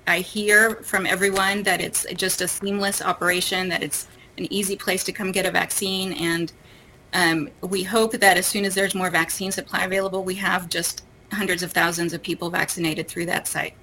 I 0.06 0.18
hear 0.18 0.76
from 0.76 1.06
everyone 1.06 1.62
that 1.62 1.80
it's 1.80 2.06
just 2.14 2.40
a 2.40 2.48
seamless 2.48 3.00
operation, 3.00 3.68
that 3.68 3.82
it's 3.82 4.06
an 4.38 4.52
easy 4.52 4.76
place 4.76 5.04
to 5.04 5.12
come 5.12 5.32
get 5.32 5.46
a 5.46 5.50
vaccine, 5.50 6.12
and 6.14 6.52
um, 7.14 7.48
we 7.60 7.84
hope 7.84 8.12
that 8.12 8.36
as 8.36 8.46
soon 8.46 8.64
as 8.64 8.74
there's 8.74 8.94
more 8.94 9.08
vaccine 9.08 9.52
supply 9.52 9.84
available, 9.84 10.24
we 10.24 10.34
have 10.34 10.68
just 10.68 11.04
hundreds 11.32 11.62
of 11.62 11.72
thousands 11.72 12.12
of 12.12 12.22
people 12.22 12.50
vaccinated 12.50 13.08
through 13.08 13.26
that 13.26 13.46
site. 13.46 13.74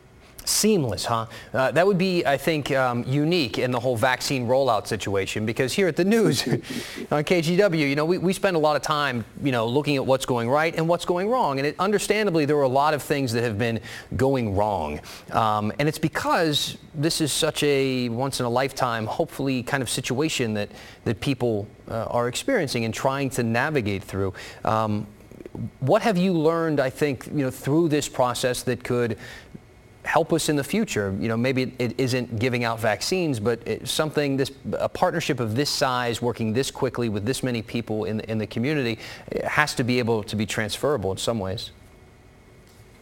Seamless, 0.45 1.05
huh? 1.05 1.27
Uh, 1.53 1.71
that 1.71 1.85
would 1.85 1.97
be, 1.97 2.25
I 2.25 2.35
think, 2.37 2.71
um, 2.71 3.03
unique 3.03 3.59
in 3.59 3.71
the 3.71 3.79
whole 3.79 3.95
vaccine 3.95 4.47
rollout 4.47 4.87
situation 4.87 5.45
because 5.45 5.71
here 5.73 5.87
at 5.87 5.95
the 5.95 6.05
news 6.05 6.47
on 6.47 7.23
KGW, 7.23 7.89
you 7.89 7.95
know, 7.95 8.05
we, 8.05 8.17
we 8.17 8.33
spend 8.33 8.55
a 8.55 8.59
lot 8.59 8.75
of 8.75 8.81
time, 8.81 9.23
you 9.43 9.51
know, 9.51 9.67
looking 9.67 9.97
at 9.97 10.05
what's 10.05 10.25
going 10.25 10.49
right 10.49 10.75
and 10.75 10.87
what's 10.87 11.05
going 11.05 11.29
wrong. 11.29 11.59
And 11.59 11.67
it, 11.67 11.75
understandably, 11.77 12.45
there 12.45 12.57
are 12.57 12.63
a 12.63 12.67
lot 12.67 12.93
of 12.93 13.03
things 13.03 13.31
that 13.33 13.43
have 13.43 13.59
been 13.59 13.79
going 14.17 14.55
wrong. 14.55 14.99
Um, 15.31 15.71
and 15.77 15.87
it's 15.87 15.99
because 15.99 16.77
this 16.95 17.21
is 17.21 17.31
such 17.31 17.61
a 17.63 18.09
once 18.09 18.39
in 18.39 18.45
a 18.45 18.49
lifetime, 18.49 19.05
hopefully 19.05 19.61
kind 19.61 19.83
of 19.83 19.89
situation 19.89 20.55
that, 20.55 20.69
that 21.05 21.21
people 21.21 21.67
uh, 21.87 22.05
are 22.05 22.27
experiencing 22.27 22.83
and 22.83 22.93
trying 22.93 23.29
to 23.31 23.43
navigate 23.43 24.03
through. 24.03 24.33
Um, 24.65 25.05
what 25.79 26.01
have 26.01 26.17
you 26.17 26.33
learned, 26.33 26.79
I 26.79 26.89
think, 26.89 27.27
you 27.27 27.43
know, 27.43 27.51
through 27.51 27.89
this 27.89 28.07
process 28.07 28.63
that 28.63 28.83
could 28.83 29.17
help 30.03 30.33
us 30.33 30.49
in 30.49 30.55
the 30.55 30.63
future. 30.63 31.15
You 31.19 31.27
know, 31.27 31.37
maybe 31.37 31.73
it 31.77 31.93
isn't 31.97 32.39
giving 32.39 32.63
out 32.63 32.79
vaccines, 32.79 33.39
but 33.39 33.87
something, 33.87 34.37
this, 34.37 34.51
a 34.73 34.89
partnership 34.89 35.39
of 35.39 35.55
this 35.55 35.69
size, 35.69 36.21
working 36.21 36.53
this 36.53 36.71
quickly 36.71 37.09
with 37.09 37.25
this 37.25 37.43
many 37.43 37.61
people 37.61 38.05
in, 38.05 38.19
in 38.21 38.37
the 38.37 38.47
community, 38.47 38.99
has 39.43 39.75
to 39.75 39.83
be 39.83 39.99
able 39.99 40.23
to 40.23 40.35
be 40.35 40.45
transferable 40.45 41.11
in 41.11 41.17
some 41.17 41.39
ways. 41.39 41.71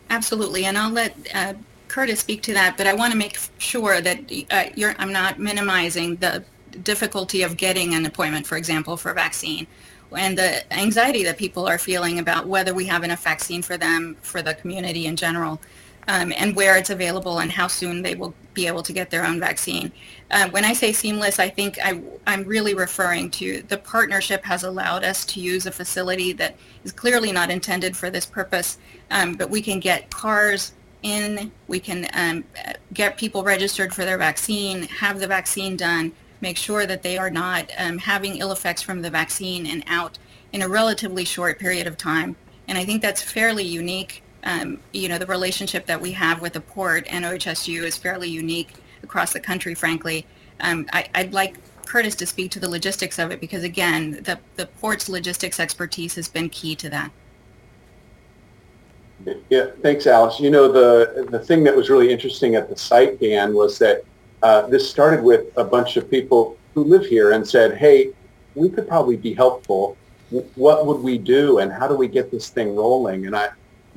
Absolutely, 0.10 0.66
and 0.66 0.78
I'll 0.78 0.92
let 0.92 1.16
uh, 1.34 1.54
Curtis 1.88 2.20
speak 2.20 2.42
to 2.44 2.54
that, 2.54 2.78
but 2.78 2.88
I 2.88 2.94
want 2.94 3.12
to 3.14 3.18
make 3.18 3.38
sure 3.60 4.02
that 4.02 4.20
uh, 4.52 4.94
I'm 4.98 5.12
not 5.12 5.40
minimizing 5.40 6.18
the 6.18 6.44
difficulty 6.84 7.44
of 7.44 7.58
getting 7.58 7.94
an 7.94 8.06
appointment, 8.06 8.46
for 8.46 8.58
example, 8.58 8.98
for 8.98 9.12
a 9.12 9.16
vaccine 9.16 9.68
and 10.16 10.38
the 10.38 10.74
anxiety 10.74 11.24
that 11.24 11.38
people 11.38 11.68
are 11.68 11.78
feeling 11.78 12.20
about 12.20 12.48
whether 12.48 12.74
we 12.74 12.86
have 12.86 13.04
enough 13.04 13.24
vaccine 13.24 13.62
for 13.62 13.78
them, 13.78 14.18
for 14.22 14.42
the 14.42 14.54
community 14.56 15.06
in 15.06 15.16
general 15.16 15.62
um, 16.10 16.34
and 16.38 16.56
where 16.56 16.76
it's 16.76 16.90
available 16.90 17.38
and 17.40 17.52
how 17.52 17.68
soon 17.68 18.02
they 18.02 18.16
will 18.16 18.34
be 18.56 18.66
able 18.66 18.82
to 18.82 18.92
get 18.92 19.12
their 19.12 19.24
own 19.24 19.40
vaccine. 19.40 19.92
Uh, 20.32 20.50
when 20.50 20.66
I 20.66 20.74
say 20.74 20.92
seamless, 20.92 21.38
I 21.38 21.50
think 21.50 21.78
I, 21.84 22.02
am 22.26 22.44
really 22.46 22.74
referring 22.74 23.30
to 23.32 23.62
the 23.68 23.78
partnership 23.78 24.44
has 24.44 24.64
allowed 24.64 25.04
us 25.04 25.24
to 25.26 25.40
use 25.40 25.68
a 25.68 25.72
facility 25.72 26.34
that 26.34 26.56
is 26.84 26.92
clearly 26.92 27.32
not 27.32 27.52
intended 27.52 27.96
for 27.96 28.10
this 28.10 28.26
purpose, 28.26 28.80
um, 29.12 29.36
but 29.36 29.52
we 29.52 29.62
can 29.62 29.80
get 29.80 30.10
cars 30.10 30.74
in, 31.04 31.52
we 31.68 31.80
can 31.80 32.08
um, 32.14 32.44
get 32.92 33.16
people 33.16 33.44
registered 33.44 33.94
for 33.94 34.04
their 34.04 34.18
vaccine, 34.18 34.84
have 34.84 35.20
the 35.20 35.28
vaccine 35.28 35.78
done, 35.78 36.12
make 36.42 36.58
sure 36.58 36.88
that 36.88 37.04
they 37.04 37.20
are 37.20 37.30
not 37.30 37.70
um, 37.78 38.00
having 38.00 38.38
ill 38.38 38.52
effects 38.52 38.82
from 38.82 39.04
the 39.04 39.12
vaccine 39.12 39.68
and 39.68 39.84
out 39.86 40.18
in 40.54 40.64
a 40.64 40.68
relatively 40.68 41.24
short 41.24 41.60
period 41.60 41.86
of 41.86 41.98
time. 41.98 42.36
And 42.68 42.80
I 42.80 42.84
think 42.84 43.04
that's 43.04 43.22
fairly 43.22 43.64
unique 43.64 44.24
um, 44.44 44.80
you 44.94 45.10
know, 45.10 45.18
the 45.18 45.26
relationship 45.26 45.86
that 45.88 46.00
we 46.00 46.12
have 46.14 46.42
with 46.42 46.54
the 46.54 46.62
port 46.62 47.06
and 47.10 47.26
OHSU 47.26 47.84
is 47.84 47.98
fairly 47.98 48.30
unique 48.30 48.74
across 49.04 49.34
the 49.34 49.40
country, 49.40 49.76
frankly. 49.76 50.26
Um, 50.62 50.88
I, 50.92 51.08
would 51.18 51.34
like 51.34 51.56
Curtis 51.86 52.16
to 52.16 52.26
speak 52.26 52.52
to 52.52 52.60
the 52.60 52.70
logistics 52.70 53.20
of 53.20 53.32
it 53.32 53.40
because, 53.42 53.64
again, 53.64 54.24
the, 54.24 54.40
the 54.56 54.68
port's 54.68 55.10
logistics 55.10 55.60
expertise 55.60 56.16
has 56.16 56.28
been 56.28 56.50
key 56.50 56.76
to 56.76 56.90
that. 56.90 57.12
Yeah, 59.50 59.68
thanks, 59.82 60.08
Alice. 60.08 60.40
You 60.40 60.50
know, 60.50 60.72
the, 60.72 61.28
the 61.30 61.40
thing 61.40 61.64
that 61.66 61.76
was 61.76 61.90
really 61.90 62.12
interesting 62.12 62.56
at 62.56 62.70
the 62.70 62.78
site, 62.78 63.20
Dan, 63.20 63.54
was 63.54 63.78
that 63.80 64.04
uh, 64.44 64.68
this 64.68 64.90
started 64.90 65.22
with 65.22 65.46
a 65.58 65.64
bunch 65.64 65.98
of 65.98 66.10
people 66.10 66.58
who 66.74 66.84
live 66.84 67.06
here 67.06 67.32
and 67.32 67.46
said, 67.46 67.78
hey, 67.78 68.12
we 68.56 68.70
could 68.70 68.88
probably 68.88 69.18
be 69.18 69.34
helpful. 69.34 69.98
What 70.56 70.86
would 70.86 71.02
we 71.02 71.18
do 71.18 71.58
and 71.58 71.72
how 71.72 71.88
do 71.88 71.96
we 71.96 72.08
get 72.08 72.32
this 72.32 72.50
thing 72.50 72.76
rolling? 72.76 73.26
And 73.26 73.36
I, 73.36 73.50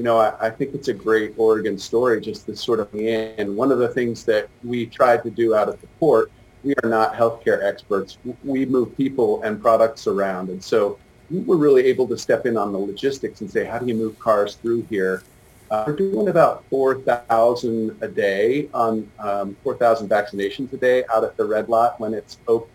you 0.02 0.08
know, 0.08 0.18
I, 0.18 0.48
I, 0.48 0.50
think 0.50 0.74
it's 0.74 0.88
a 0.88 0.92
great 0.92 1.32
Oregon 1.36 1.78
story, 1.78 2.20
just 2.20 2.44
this 2.44 2.60
sort 2.60 2.80
of 2.80 2.92
and 2.92 3.56
One 3.56 3.70
of 3.70 3.78
the 3.78 3.86
things 3.86 4.24
that 4.24 4.48
we 4.64 4.84
tried 4.84 5.22
to 5.22 5.30
do 5.30 5.54
out 5.54 5.68
at 5.68 5.80
the 5.80 5.86
port, 6.00 6.32
we 6.64 6.74
are 6.82 6.88
not 6.88 7.14
healthcare 7.14 7.62
experts. 7.62 8.18
We 8.42 8.66
move 8.66 8.96
people 8.96 9.40
and 9.44 9.62
products 9.62 10.08
around. 10.08 10.48
And 10.48 10.60
so 10.62 10.98
we 11.30 11.38
were 11.38 11.56
really 11.56 11.84
able 11.84 12.08
to 12.08 12.18
step 12.18 12.46
in 12.46 12.56
on 12.56 12.72
the 12.72 12.78
logistics 12.80 13.42
and 13.42 13.48
say, 13.48 13.64
how 13.64 13.78
do 13.78 13.86
you 13.86 13.94
move 13.94 14.18
cars 14.18 14.56
through 14.56 14.82
here? 14.90 15.22
Uh, 15.70 15.84
we're 15.86 15.94
doing 15.94 16.26
about 16.26 16.64
4,000 16.68 17.96
a 18.00 18.08
day 18.08 18.68
on 18.74 19.08
um, 19.20 19.56
4,000 19.62 20.08
vaccinations 20.08 20.72
a 20.72 20.78
day 20.78 21.04
out 21.14 21.22
at 21.22 21.36
the 21.36 21.44
red 21.44 21.68
lot 21.68 22.00
when 22.00 22.12
it's 22.12 22.38
open. 22.48 22.68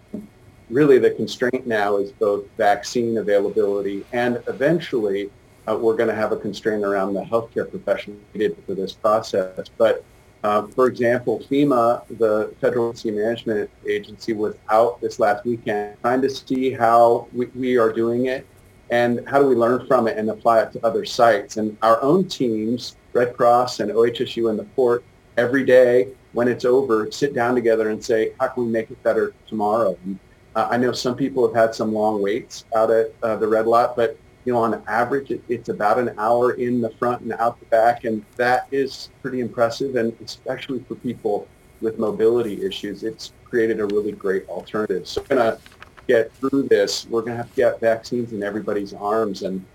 Really, 0.69 0.97
the 0.97 1.11
constraint 1.11 1.67
now 1.67 1.97
is 1.97 2.13
both 2.13 2.45
vaccine 2.55 3.17
availability 3.17 4.05
and 4.13 4.41
eventually 4.47 5.29
uh, 5.67 5.77
we're 5.77 5.95
going 5.95 6.09
to 6.09 6.15
have 6.15 6.31
a 6.31 6.37
constraint 6.37 6.83
around 6.83 7.13
the 7.13 7.21
healthcare 7.21 7.69
profession 7.69 8.19
needed 8.33 8.57
for 8.65 8.73
this 8.73 8.93
process. 8.93 9.69
But 9.77 10.03
uh, 10.43 10.67
for 10.67 10.87
example, 10.87 11.39
FEMA, 11.49 12.03
the 12.17 12.53
Federal 12.61 12.85
Emergency 12.85 13.11
Management 13.11 13.69
Agency, 13.87 14.33
was 14.33 14.55
out 14.69 15.01
this 15.01 15.19
last 15.19 15.45
weekend 15.45 15.97
trying 16.01 16.21
to 16.21 16.29
see 16.29 16.71
how 16.71 17.27
we, 17.33 17.47
we 17.47 17.77
are 17.77 17.91
doing 17.91 18.27
it 18.27 18.45
and 18.89 19.27
how 19.27 19.41
do 19.41 19.47
we 19.47 19.55
learn 19.55 19.85
from 19.87 20.07
it 20.07 20.17
and 20.17 20.29
apply 20.29 20.61
it 20.61 20.71
to 20.73 20.85
other 20.85 21.03
sites. 21.03 21.57
And 21.57 21.77
our 21.81 22.01
own 22.01 22.27
teams, 22.27 22.95
Red 23.13 23.35
Cross 23.35 23.79
and 23.81 23.91
OHSU 23.91 24.49
and 24.49 24.57
the 24.57 24.63
port, 24.63 25.03
every 25.37 25.65
day 25.65 26.09
when 26.33 26.47
it's 26.47 26.65
over, 26.65 27.11
sit 27.11 27.33
down 27.33 27.55
together 27.55 27.89
and 27.89 28.03
say, 28.03 28.33
how 28.39 28.47
can 28.47 28.65
we 28.65 28.71
make 28.71 28.91
it 28.91 29.01
better 29.03 29.33
tomorrow? 29.47 29.97
And, 30.05 30.19
uh, 30.55 30.67
I 30.71 30.77
know 30.77 30.91
some 30.91 31.15
people 31.15 31.45
have 31.45 31.55
had 31.55 31.75
some 31.75 31.93
long 31.93 32.21
waits 32.21 32.65
out 32.75 32.89
at 32.89 33.13
uh, 33.21 33.35
the 33.35 33.47
red 33.47 33.67
lot, 33.67 33.95
but 33.95 34.17
you 34.47 34.53
know, 34.53 34.59
on 34.59 34.81
average, 34.87 35.29
it, 35.29 35.43
it's 35.49 35.67
about 35.67 35.99
an 35.99 36.15
hour 36.17 36.53
in 36.53 36.79
the 36.79 36.89
front 36.91 37.21
and 37.21 37.33
out 37.33 37.59
the 37.59 37.65
back, 37.65 38.05
and 38.05 38.23
that 38.37 38.65
is 38.71 39.09
pretty 39.21 39.41
impressive. 39.41 39.97
And 39.97 40.15
especially 40.23 40.79
for 40.87 40.95
people 40.95 41.49
with 41.81 41.99
mobility 41.99 42.65
issues, 42.65 43.03
it's 43.03 43.33
created 43.43 43.81
a 43.81 43.85
really 43.87 44.13
great 44.13 44.47
alternative. 44.47 45.05
So 45.05 45.21
we're 45.29 45.35
to 45.35 45.59
get 46.07 46.31
through 46.31 46.63
this. 46.69 47.05
We're 47.09 47.23
to 47.23 47.35
have 47.35 47.49
to 47.49 47.55
get 47.57 47.81
vaccines 47.81 48.31
in 48.31 48.41
everybody's 48.41 48.93
arms, 48.93 49.43
and 49.43 49.65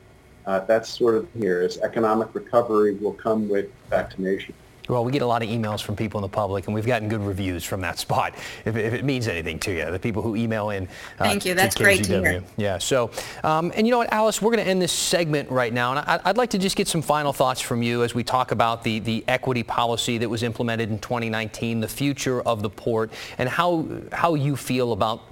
uh, 0.46 0.60
that's 0.60 0.88
sort 0.88 1.16
of 1.16 1.28
here. 1.34 1.60
As 1.60 1.76
economic 1.80 2.34
recovery 2.34 2.94
will 2.94 3.12
come 3.12 3.50
with 3.50 3.66
vaccination. 3.90 4.54
Well, 4.88 5.04
we 5.04 5.12
get 5.12 5.22
a 5.22 5.26
lot 5.26 5.42
of 5.42 5.48
emails 5.48 5.80
from 5.80 5.94
people 5.94 6.18
in 6.18 6.22
the 6.22 6.28
public, 6.28 6.66
and 6.66 6.74
we've 6.74 6.86
gotten 6.86 7.08
good 7.08 7.22
reviews 7.22 7.64
from 7.64 7.80
that 7.82 7.98
spot. 8.06 8.34
If, 8.64 8.76
if 8.76 8.92
it 8.92 9.04
means 9.04 9.28
anything 9.28 9.58
to 9.60 9.72
you, 9.72 9.90
the 9.90 9.98
people 9.98 10.22
who 10.22 10.36
email 10.36 10.70
in. 10.70 10.84
Uh, 11.18 11.24
Thank 11.24 11.44
you. 11.44 11.54
That's 11.54 11.76
great 11.76 12.04
to 12.04 12.20
hear. 12.20 12.44
Yeah. 12.56 12.78
So, 12.78 13.10
um, 13.44 13.72
and 13.76 13.86
you 13.86 13.90
know 13.90 13.98
what, 13.98 14.12
Alice, 14.12 14.42
we're 14.42 14.50
going 14.50 14.64
to 14.64 14.70
end 14.70 14.82
this 14.82 14.92
segment 14.92 15.50
right 15.50 15.72
now, 15.72 15.90
and 15.92 16.00
I, 16.00 16.20
I'd 16.24 16.36
like 16.36 16.50
to 16.50 16.58
just 16.58 16.76
get 16.76 16.88
some 16.88 17.02
final 17.02 17.32
thoughts 17.32 17.60
from 17.60 17.82
you 17.82 18.02
as 18.02 18.14
we 18.14 18.24
talk 18.24 18.50
about 18.50 18.82
the 18.82 18.98
the 18.98 19.24
equity 19.28 19.62
policy 19.62 20.18
that 20.18 20.28
was 20.28 20.42
implemented 20.42 20.90
in 20.90 20.98
2019, 20.98 21.80
the 21.80 21.88
future 21.88 22.40
of 22.42 22.62
the 22.62 22.70
port, 22.70 23.10
and 23.38 23.48
how 23.48 23.86
how 24.12 24.34
you 24.34 24.56
feel 24.56 24.92
about 24.92 25.22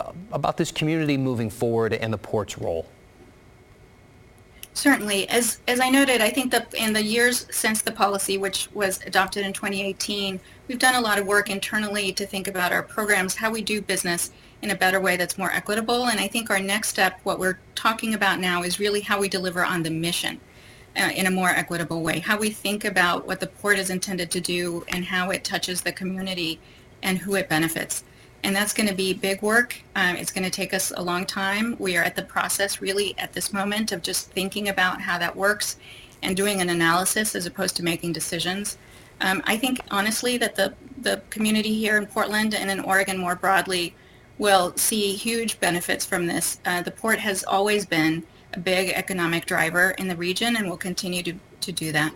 uh, 0.00 0.12
about 0.32 0.56
this 0.56 0.72
community 0.72 1.16
moving 1.16 1.50
forward 1.50 1.92
and 1.92 2.12
the 2.12 2.18
port's 2.18 2.58
role. 2.58 2.86
Certainly. 4.78 5.28
As, 5.28 5.58
as 5.66 5.80
I 5.80 5.90
noted, 5.90 6.20
I 6.20 6.30
think 6.30 6.52
that 6.52 6.72
in 6.72 6.92
the 6.92 7.02
years 7.02 7.48
since 7.50 7.82
the 7.82 7.90
policy, 7.90 8.38
which 8.38 8.68
was 8.72 9.00
adopted 9.04 9.44
in 9.44 9.52
2018, 9.52 10.38
we've 10.68 10.78
done 10.78 10.94
a 10.94 11.00
lot 11.00 11.18
of 11.18 11.26
work 11.26 11.50
internally 11.50 12.12
to 12.12 12.24
think 12.24 12.46
about 12.46 12.70
our 12.70 12.84
programs, 12.84 13.34
how 13.34 13.50
we 13.50 13.60
do 13.60 13.82
business 13.82 14.30
in 14.62 14.70
a 14.70 14.76
better 14.76 15.00
way 15.00 15.16
that's 15.16 15.36
more 15.36 15.50
equitable. 15.50 16.06
And 16.06 16.20
I 16.20 16.28
think 16.28 16.48
our 16.48 16.60
next 16.60 16.90
step, 16.90 17.18
what 17.24 17.40
we're 17.40 17.58
talking 17.74 18.14
about 18.14 18.38
now, 18.38 18.62
is 18.62 18.78
really 18.78 19.00
how 19.00 19.18
we 19.18 19.28
deliver 19.28 19.64
on 19.64 19.82
the 19.82 19.90
mission 19.90 20.38
uh, 20.96 21.10
in 21.12 21.26
a 21.26 21.30
more 21.32 21.48
equitable 21.48 22.02
way, 22.02 22.20
how 22.20 22.38
we 22.38 22.50
think 22.50 22.84
about 22.84 23.26
what 23.26 23.40
the 23.40 23.48
port 23.48 23.80
is 23.80 23.90
intended 23.90 24.30
to 24.30 24.40
do 24.40 24.84
and 24.90 25.06
how 25.06 25.30
it 25.30 25.42
touches 25.42 25.80
the 25.80 25.90
community 25.90 26.60
and 27.02 27.18
who 27.18 27.34
it 27.34 27.48
benefits 27.48 28.04
and 28.44 28.54
that's 28.54 28.72
going 28.72 28.88
to 28.88 28.94
be 28.94 29.12
big 29.12 29.42
work. 29.42 29.80
Um, 29.96 30.16
it's 30.16 30.30
going 30.30 30.44
to 30.44 30.50
take 30.50 30.72
us 30.72 30.92
a 30.96 31.02
long 31.02 31.26
time. 31.26 31.76
We 31.78 31.96
are 31.96 32.04
at 32.04 32.16
the 32.16 32.22
process 32.22 32.80
really 32.80 33.18
at 33.18 33.32
this 33.32 33.52
moment 33.52 33.92
of 33.92 34.02
just 34.02 34.30
thinking 34.30 34.68
about 34.68 35.00
how 35.00 35.18
that 35.18 35.34
works 35.34 35.76
and 36.22 36.36
doing 36.36 36.60
an 36.60 36.70
analysis 36.70 37.34
as 37.34 37.46
opposed 37.46 37.76
to 37.76 37.82
making 37.82 38.12
decisions. 38.12 38.78
Um, 39.20 39.42
I 39.46 39.56
think 39.56 39.80
honestly 39.90 40.38
that 40.38 40.54
the, 40.54 40.74
the 41.00 41.20
community 41.30 41.74
here 41.74 41.96
in 41.96 42.06
Portland 42.06 42.54
and 42.54 42.70
in 42.70 42.80
Oregon 42.80 43.18
more 43.18 43.34
broadly 43.34 43.94
will 44.38 44.72
see 44.76 45.14
huge 45.14 45.58
benefits 45.58 46.04
from 46.04 46.26
this. 46.26 46.60
Uh, 46.64 46.82
the 46.82 46.92
port 46.92 47.18
has 47.18 47.42
always 47.44 47.84
been 47.84 48.22
a 48.54 48.60
big 48.60 48.90
economic 48.90 49.46
driver 49.46 49.90
in 49.92 50.08
the 50.08 50.16
region 50.16 50.56
and 50.56 50.68
will 50.68 50.76
continue 50.76 51.22
to, 51.24 51.34
to 51.60 51.72
do 51.72 51.90
that. 51.92 52.12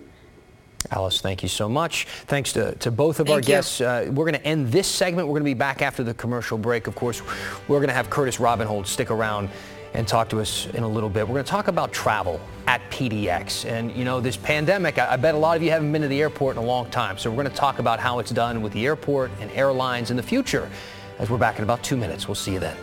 Alice, 0.91 1.21
thank 1.21 1.43
you 1.43 1.49
so 1.49 1.69
much. 1.69 2.07
Thanks 2.27 2.53
to, 2.55 2.75
to 2.77 2.91
both 2.91 3.21
of 3.21 3.27
thank 3.27 3.37
our 3.37 3.41
guests. 3.41 3.81
Uh, 3.81 4.07
we're 4.09 4.25
going 4.25 4.41
to 4.41 4.47
end 4.47 4.73
this 4.73 4.87
segment. 4.87 5.29
We're 5.29 5.35
going 5.35 5.45
to 5.45 5.51
be 5.51 5.55
back 5.55 5.83
after 5.83 6.03
the 6.03 6.15
commercial 6.15 6.59
break. 6.59 6.87
Of 6.87 6.95
course, 6.95 7.23
we're 7.69 7.79
going 7.79 7.89
to 7.89 7.95
have 7.95 8.11
Curtis 8.11 8.39
Robinhold 8.39 8.87
stick 8.87 9.11
around 9.11 9.49
and 9.95 10.09
talk 10.09 10.29
to 10.31 10.41
us 10.41 10.67
in 10.69 10.83
a 10.83 10.89
little 10.89 11.11
bit. 11.11 11.27
We're 11.27 11.35
going 11.35 11.45
to 11.45 11.51
talk 11.51 11.69
about 11.69 11.93
travel 11.93 12.41
at 12.67 12.81
PDX. 12.91 13.69
And, 13.71 13.93
you 13.93 14.05
know, 14.05 14.21
this 14.21 14.37
pandemic, 14.37 14.99
I, 14.99 15.13
I 15.13 15.17
bet 15.17 15.35
a 15.35 15.39
lot 15.39 15.57
of 15.57 15.63
you 15.63 15.71
haven't 15.71 15.93
been 15.93 16.03
to 16.03 16.09
the 16.09 16.21
airport 16.21 16.57
in 16.57 16.63
a 16.63 16.67
long 16.67 16.91
time. 16.91 17.19
So 17.19 17.31
we're 17.31 17.43
going 17.43 17.51
to 17.51 17.57
talk 17.57 17.79
about 17.79 18.01
how 18.01 18.19
it's 18.19 18.31
done 18.31 18.63
with 18.63 18.73
the 18.73 18.87
airport 18.87 19.31
and 19.41 19.51
airlines 19.53 20.11
in 20.11 20.17
the 20.17 20.23
future 20.23 20.71
as 21.19 21.29
we're 21.29 21.39
back 21.39 21.59
in 21.59 21.65
about 21.65 21.83
two 21.83 21.97
minutes. 21.97 22.27
We'll 22.27 22.35
see 22.35 22.53
you 22.53 22.59
then. 22.59 22.77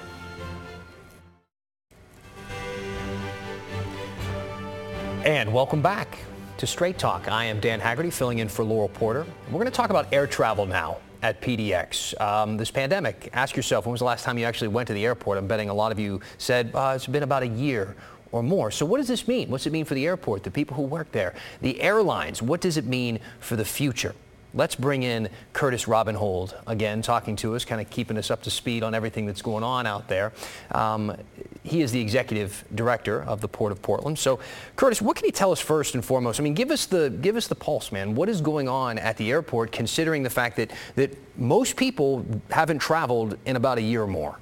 And 5.26 5.52
welcome 5.52 5.82
back. 5.82 6.20
To 6.60 6.68
Straight 6.68 6.98
Talk. 6.98 7.30
I 7.30 7.46
am 7.46 7.62
Dan 7.62 7.80
Haggerty, 7.80 8.10
filling 8.10 8.40
in 8.40 8.50
for 8.50 8.66
Laurel 8.66 8.90
Porter. 8.90 9.26
We're 9.48 9.60
going 9.60 9.66
to 9.68 9.72
talk 9.72 9.92
about 9.92 10.12
air 10.12 10.28
travel 10.28 10.66
now 10.66 10.98
at 11.22 11.42
PDX. 11.42 12.20
Um, 12.20 12.58
this 12.58 12.70
pandemic, 12.70 13.30
ask 13.32 13.56
yourself, 13.56 13.86
when 13.86 13.94
was 13.94 14.00
the 14.00 14.06
last 14.06 14.26
time 14.26 14.38
you 14.38 14.44
actually 14.44 14.68
went 14.68 14.86
to 14.88 14.94
the 14.94 15.06
airport? 15.06 15.38
I'm 15.38 15.48
betting 15.48 15.70
a 15.70 15.74
lot 15.74 15.94
of 15.94 16.00
you 16.00 16.20
said 16.38 16.72
uh, 16.76 16.92
it's 16.98 17.08
been 17.08 17.24
about 17.24 17.44
a 17.44 17.48
year 17.48 17.96
or 18.34 18.44
more. 18.44 18.72
So 18.72 18.86
what 18.86 18.98
does 18.98 19.08
this 19.08 19.26
mean? 19.26 19.50
What's 19.50 19.68
it 19.68 19.72
mean 19.72 19.86
for 19.86 19.94
the 19.94 20.06
airport, 20.06 20.44
the 20.44 20.52
people 20.52 20.76
who 20.76 20.84
work 20.84 21.10
there, 21.14 21.34
the 21.62 21.80
airlines? 21.80 22.42
What 22.42 22.60
does 22.60 22.76
it 22.76 22.86
mean 22.86 23.22
for 23.40 23.56
the 23.56 23.64
future? 23.64 24.14
Let's 24.54 24.76
bring 24.76 25.04
in 25.04 25.30
Curtis 25.54 25.86
Robinhold 25.86 26.56
again, 26.66 27.02
talking 27.04 27.36
to 27.38 27.56
us, 27.56 27.66
kind 27.66 27.80
of 27.80 27.90
keeping 27.90 28.18
us 28.18 28.32
up 28.32 28.42
to 28.44 28.52
speed 28.52 28.82
on 28.82 28.96
everything 28.96 29.28
that's 29.28 29.44
going 29.44 29.64
on 29.64 29.86
out 29.86 30.08
there. 30.08 30.34
Um, 30.72 31.16
he 31.64 31.82
is 31.82 31.92
the 31.92 32.02
executive 32.02 32.64
director 32.74 33.22
of 33.24 33.42
the 33.42 33.48
Port 33.48 33.72
of 33.72 33.82
Portland. 33.82 34.18
So, 34.18 34.40
Curtis, 34.76 35.02
what 35.02 35.16
can 35.18 35.26
you 35.26 35.32
tell 35.32 35.52
us 35.52 35.60
first 35.60 35.94
and 35.94 36.04
foremost? 36.04 36.40
I 36.40 36.44
mean, 36.44 36.56
give 36.56 36.72
us 36.72 36.88
the 36.88 37.12
give 37.22 37.36
us 37.36 37.48
the 37.48 37.56
pulse, 37.56 37.92
man. 37.92 38.16
What 38.16 38.28
is 38.28 38.42
going 38.42 38.68
on 38.68 38.98
at 38.98 39.18
the 39.18 39.30
airport, 39.30 39.72
considering 39.72 40.24
the 40.24 40.30
fact 40.32 40.56
that 40.58 40.72
that 40.96 41.16
most 41.38 41.76
people 41.76 42.26
haven't 42.50 42.80
traveled 42.80 43.38
in 43.46 43.56
about 43.56 43.78
a 43.78 43.82
year 43.82 44.04
or 44.04 44.08
more? 44.08 44.40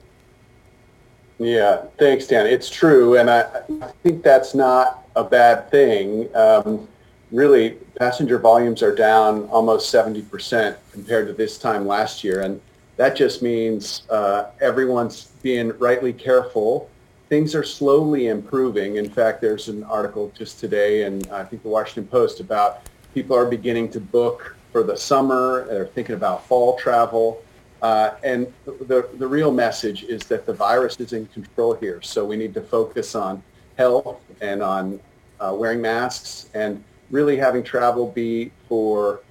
Yeah, 1.40 1.84
thanks, 1.98 2.28
Dan. 2.28 2.48
It's 2.48 2.70
true, 2.70 3.18
and 3.18 3.30
I, 3.30 3.42
I 3.82 3.92
think 4.04 4.24
that's 4.24 4.56
not 4.56 5.08
a 5.16 5.24
bad 5.24 5.70
thing. 5.70 6.34
Um, 6.36 6.88
really, 7.32 7.72
passenger 7.96 8.40
volumes 8.40 8.82
are 8.82 8.96
down 8.96 9.46
almost 9.46 9.94
70% 9.94 10.78
compared 10.92 11.28
to 11.28 11.34
this 11.34 11.58
time 11.58 11.86
last 11.86 12.24
year. 12.24 12.42
And 12.42 12.62
that 12.96 13.16
just 13.16 13.42
means 13.42 14.04
uh, 14.10 14.46
everyone's 14.62 15.26
being 15.42 15.78
rightly 15.78 16.14
careful. 16.14 16.90
Things 17.30 17.54
are 17.54 17.64
slowly 17.64 18.28
improving. 18.28 18.96
In 18.96 19.10
fact, 19.10 19.42
there's 19.42 19.68
an 19.68 19.84
article 19.84 20.32
just 20.36 20.60
today, 20.60 21.04
and 21.04 21.28
I 21.30 21.44
think 21.44 21.62
the 21.62 21.70
Washington 21.70 22.08
Post, 22.08 22.40
about 22.40 22.82
people 23.14 23.36
are 23.36 23.46
beginning 23.46 23.90
to 23.92 24.00
book 24.00 24.56
for 24.72 24.84
the 24.84 24.96
summer. 24.96 25.66
They're 25.68 25.88
thinking 25.88 26.16
about 26.16 26.46
fall 26.48 26.78
travel. 26.78 27.44
Uh, 27.82 28.12
and 28.24 28.52
the, 28.66 29.08
the 29.18 29.28
real 29.28 29.52
message 29.52 30.04
is 30.04 30.24
that 30.24 30.46
the 30.46 30.54
virus 30.54 30.96
is 31.00 31.14
in 31.14 31.28
control 31.28 31.76
here. 31.76 32.02
So 32.02 32.26
we 32.26 32.36
need 32.36 32.54
to 32.56 32.62
focus 32.62 33.14
on 33.14 33.44
health 33.78 34.20
and 34.42 34.64
on 34.64 35.00
uh, 35.40 35.54
wearing 35.56 35.82
masks 35.82 36.50
and 36.56 36.84
really 37.12 37.38
having 37.38 37.64
travel 37.64 38.12
be 38.12 38.52
for 38.68 39.22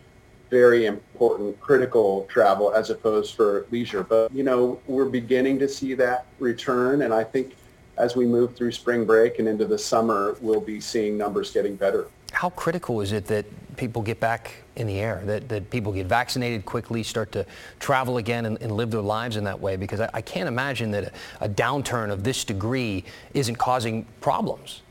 very 0.51 0.87
important 0.87 1.59
critical 1.61 2.27
travel 2.31 2.73
as 2.73 2.91
opposed 2.91 3.35
for 3.35 3.67
leisure. 3.71 4.03
But, 4.03 4.33
you 4.33 4.43
know, 4.43 4.81
we're 4.87 5.07
beginning 5.07 5.59
to 5.59 5.69
see 5.69 5.95
that 5.95 6.27
return. 6.39 7.03
And 7.03 7.13
I 7.13 7.25
think 7.25 7.57
as 7.99 8.15
we 8.15 8.27
move 8.27 8.55
through 8.55 8.73
spring 8.73 9.05
break 9.05 9.39
and 9.39 9.49
into 9.49 9.65
the 9.65 9.79
summer, 9.79 10.37
we'll 10.41 10.61
be 10.61 10.81
seeing 10.81 11.17
numbers 11.17 11.51
getting 11.51 11.77
better. 11.77 12.09
How 12.33 12.51
critical 12.51 13.01
is 13.01 13.13
it 13.13 13.27
that 13.27 13.47
people 13.77 14.03
get 14.03 14.21
back 14.21 14.53
in 14.77 14.87
the 14.87 14.99
air, 14.99 15.23
that, 15.25 15.49
that 15.49 15.71
people 15.71 15.93
get 15.93 16.07
vaccinated 16.07 16.65
quickly, 16.65 17.03
start 17.03 17.33
to 17.33 17.47
travel 17.81 18.19
again 18.19 18.47
and, 18.47 18.61
and 18.61 18.73
live 18.73 18.91
their 18.91 19.01
lives 19.01 19.37
in 19.37 19.45
that 19.45 19.59
way? 19.59 19.77
Because 19.77 20.01
I, 20.01 20.11
I 20.13 20.21
can't 20.21 20.49
imagine 20.49 20.91
that 20.91 21.05
a, 21.41 21.45
a 21.47 21.49
downturn 21.49 22.11
of 22.11 22.25
this 22.25 22.45
degree 22.45 23.05
isn't 23.33 23.57
causing 23.57 24.05
problems. 24.21 24.83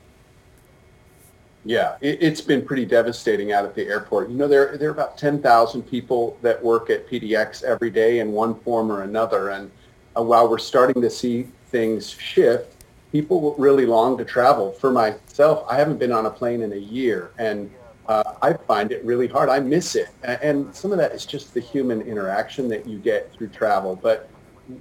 Yeah, 1.67 1.97
it, 1.99 2.21
has 2.21 2.41
been 2.41 2.63
pretty 2.63 2.85
devastating 2.85 3.51
out 3.51 3.65
at 3.65 3.73
the 3.73 3.87
airport. 3.87 4.29
You 4.29 4.35
know, 4.35 4.47
there, 4.47 4.77
there 4.77 4.89
are 4.89 4.93
about 4.93 5.17
10,000 5.17 5.81
people 5.81 6.37
that 6.43 6.63
work 6.63 6.91
at 6.91 7.09
PDX 7.09 7.63
every 7.63 7.89
day 7.89 8.19
in 8.19 8.31
one 8.31 8.53
form 8.59 8.91
or 8.91 9.01
another. 9.01 9.49
And 9.49 9.71
uh, 10.15 10.21
while 10.21 10.47
we're 10.47 10.59
starting 10.59 11.01
to 11.01 11.09
see 11.09 11.47
things 11.69 12.11
shift, 12.11 12.85
people 13.11 13.55
really 13.57 13.87
long 13.87 14.15
to 14.19 14.25
travel. 14.25 14.73
For 14.73 14.91
myself, 14.91 15.65
I 15.67 15.77
haven't 15.77 15.97
been 15.97 16.11
on 16.11 16.27
a 16.27 16.29
plane 16.29 16.61
in 16.61 16.71
a 16.71 16.77
year. 16.77 17.31
And 17.39 17.71
uh, 18.07 18.35
I 18.43 18.53
find 18.53 18.91
it 18.91 19.03
really 19.03 19.27
hard. 19.27 19.49
I 19.49 19.59
miss 19.59 19.95
it. 19.95 20.09
And 20.21 20.73
some 20.75 20.91
of 20.91 20.99
that 20.99 21.13
is 21.13 21.25
just 21.25 21.55
the 21.55 21.61
human 21.61 22.03
interaction 22.03 22.69
that 22.69 22.85
you 22.85 22.99
get 22.99 23.33
through 23.33 23.47
travel. 23.47 23.95
But 23.95 24.29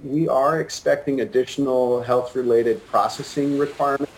we 0.03 0.27
are 0.27 0.61
expecting 0.61 1.21
additional 1.21 2.03
health-related 2.03 2.85
processing 2.85 3.57
requirements 3.57 4.11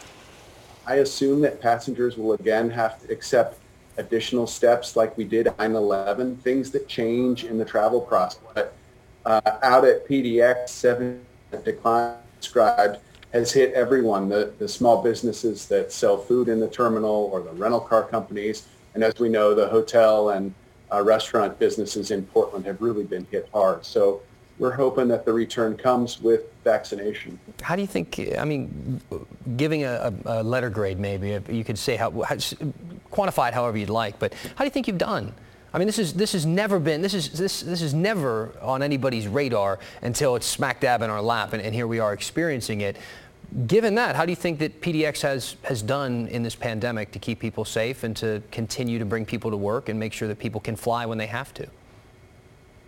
I 0.87 0.95
assume 0.95 1.41
that 1.41 1.61
passengers 1.61 2.17
will 2.17 2.33
again 2.33 2.69
have 2.69 3.01
to 3.01 3.11
accept 3.11 3.59
additional 3.97 4.47
steps 4.47 4.95
like 4.95 5.17
we 5.17 5.25
did 5.25 5.47
9-11, 5.47 6.39
things 6.39 6.71
that 6.71 6.87
change 6.87 7.43
in 7.43 7.57
the 7.57 7.65
travel 7.65 7.99
process. 7.99 8.39
But 8.53 8.73
uh, 9.25 9.41
out 9.61 9.83
at 9.83 10.07
PDX, 10.07 10.69
7 10.69 11.25
decline 11.65 12.15
described 12.39 12.99
has 13.33 13.51
hit 13.51 13.73
everyone, 13.73 14.29
the, 14.29 14.53
the 14.59 14.67
small 14.67 15.03
businesses 15.03 15.65
that 15.65 15.91
sell 15.91 16.17
food 16.17 16.47
in 16.47 16.61
the 16.61 16.69
terminal 16.69 17.29
or 17.33 17.41
the 17.41 17.51
rental 17.51 17.81
car 17.81 18.03
companies. 18.03 18.67
And 18.93 19.03
as 19.03 19.19
we 19.19 19.27
know, 19.27 19.53
the 19.53 19.67
hotel 19.67 20.29
and 20.29 20.53
uh, 20.91 21.01
restaurant 21.01 21.59
businesses 21.59 22.11
in 22.11 22.23
Portland 22.27 22.65
have 22.65 22.81
really 22.81 23.03
been 23.03 23.27
hit 23.29 23.49
hard. 23.53 23.85
So 23.85 24.21
we're 24.59 24.73
hoping 24.73 25.07
that 25.07 25.25
the 25.25 25.33
return 25.33 25.77
comes 25.77 26.21
with 26.21 26.51
vaccination. 26.63 27.39
How 27.61 27.75
do 27.75 27.81
you 27.81 27.87
think, 27.87 28.19
I 28.37 28.43
mean, 28.43 29.01
giving 29.55 29.83
a, 29.83 30.13
a 30.25 30.43
letter 30.43 30.69
grade 30.69 30.99
maybe, 30.99 31.39
you 31.49 31.63
could 31.63 31.77
say 31.77 31.95
how, 31.95 32.09
how, 32.21 32.35
quantify 33.11 33.49
it 33.49 33.53
however 33.53 33.77
you'd 33.77 33.89
like, 33.89 34.19
but 34.19 34.33
how 34.33 34.63
do 34.63 34.65
you 34.65 34.71
think 34.71 34.87
you've 34.87 34.97
done? 34.97 35.33
I 35.73 35.79
mean, 35.79 35.87
this 35.87 35.99
is 35.99 36.13
this 36.13 36.31
has 36.31 36.45
never 36.45 36.79
been 36.79 37.01
this 37.01 37.13
is 37.13 37.29
this 37.37 37.61
this 37.61 37.81
is 37.81 37.93
never 37.93 38.53
on 38.61 38.81
anybody's 38.81 39.27
radar 39.27 39.79
until 40.01 40.35
it's 40.35 40.47
smack 40.47 40.79
dab 40.79 41.01
in 41.01 41.09
our 41.09 41.21
lap, 41.21 41.53
and, 41.53 41.61
and 41.61 41.75
here 41.75 41.87
we 41.87 41.99
are 41.99 42.13
experiencing 42.13 42.81
it. 42.81 42.97
Given 43.67 43.95
that, 43.95 44.15
how 44.15 44.25
do 44.25 44.31
you 44.31 44.35
think 44.35 44.59
that 44.59 44.81
PDX 44.81 45.21
has 45.21 45.55
has 45.63 45.81
done 45.81 46.27
in 46.29 46.41
this 46.41 46.55
pandemic 46.55 47.11
to 47.11 47.19
keep 47.19 47.39
people 47.39 47.65
safe 47.65 48.03
and 48.03 48.15
to 48.17 48.41
continue 48.49 48.97
to 48.97 49.05
bring 49.05 49.25
people 49.25 49.51
to 49.51 49.57
work 49.57 49.89
and 49.89 49.99
make 49.99 50.13
sure 50.13 50.27
that 50.29 50.39
people 50.39 50.61
can 50.61 50.75
fly 50.75 51.05
when 51.05 51.17
they 51.17 51.27
have 51.27 51.53
to? 51.55 51.67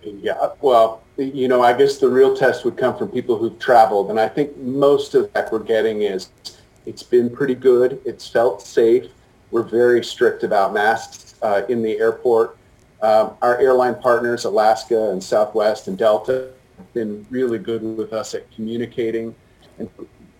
Yeah, 0.03 0.49
well, 0.61 1.03
you 1.17 1.47
know, 1.47 1.61
I 1.61 1.73
guess 1.73 1.97
the 1.97 2.09
real 2.09 2.35
test 2.35 2.63
would 2.65 2.77
come 2.77 2.97
from 2.97 3.09
people 3.09 3.37
who've 3.37 3.59
traveled. 3.59 4.09
And 4.09 4.19
I 4.19 4.29
think 4.29 4.55
most 4.57 5.13
of 5.15 5.31
that 5.33 5.51
we're 5.51 5.59
getting 5.59 6.03
is 6.03 6.29
it's 6.85 7.03
been 7.03 7.29
pretty 7.29 7.55
good. 7.55 8.01
It's 8.05 8.27
felt 8.27 8.61
safe. 8.61 9.11
We're 9.51 9.63
very 9.63 10.03
strict 10.03 10.43
about 10.43 10.73
masks 10.73 11.35
uh, 11.41 11.63
in 11.69 11.81
the 11.81 11.97
airport. 11.99 12.57
Um, 13.01 13.35
our 13.41 13.57
airline 13.57 13.95
partners, 13.95 14.45
Alaska 14.45 15.11
and 15.11 15.23
Southwest 15.23 15.87
and 15.87 15.97
Delta, 15.97 16.51
have 16.77 16.93
been 16.93 17.25
really 17.29 17.57
good 17.57 17.81
with 17.83 18.13
us 18.13 18.33
at 18.33 18.49
communicating. 18.51 19.35
And 19.77 19.89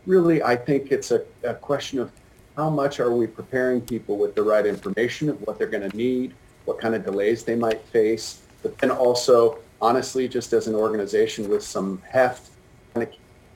really, 0.06 0.42
I 0.44 0.56
think 0.56 0.92
it's 0.92 1.12
a, 1.12 1.24
a 1.44 1.54
question 1.54 2.00
of 2.00 2.12
how 2.56 2.70
much 2.70 3.00
are 3.00 3.12
we 3.12 3.28
preparing 3.28 3.82
people 3.82 4.18
with 4.18 4.36
the 4.36 4.44
right 4.44 4.66
information 4.66 5.30
of 5.30 5.42
what 5.42 5.58
they're 5.58 5.68
going 5.68 5.90
to 5.90 5.96
need, 5.96 6.34
what 6.66 6.80
kind 6.80 6.96
of 6.96 7.06
delays 7.06 7.44
they 7.44 7.56
might 7.56 7.82
face, 7.86 8.42
but 8.64 8.78
then 8.78 8.92
also, 8.92 9.60
honestly, 9.82 10.28
just 10.28 10.54
as 10.54 10.68
an 10.68 10.76
organization 10.76 11.50
with 11.50 11.64
some 11.64 12.02
heft, 12.10 12.52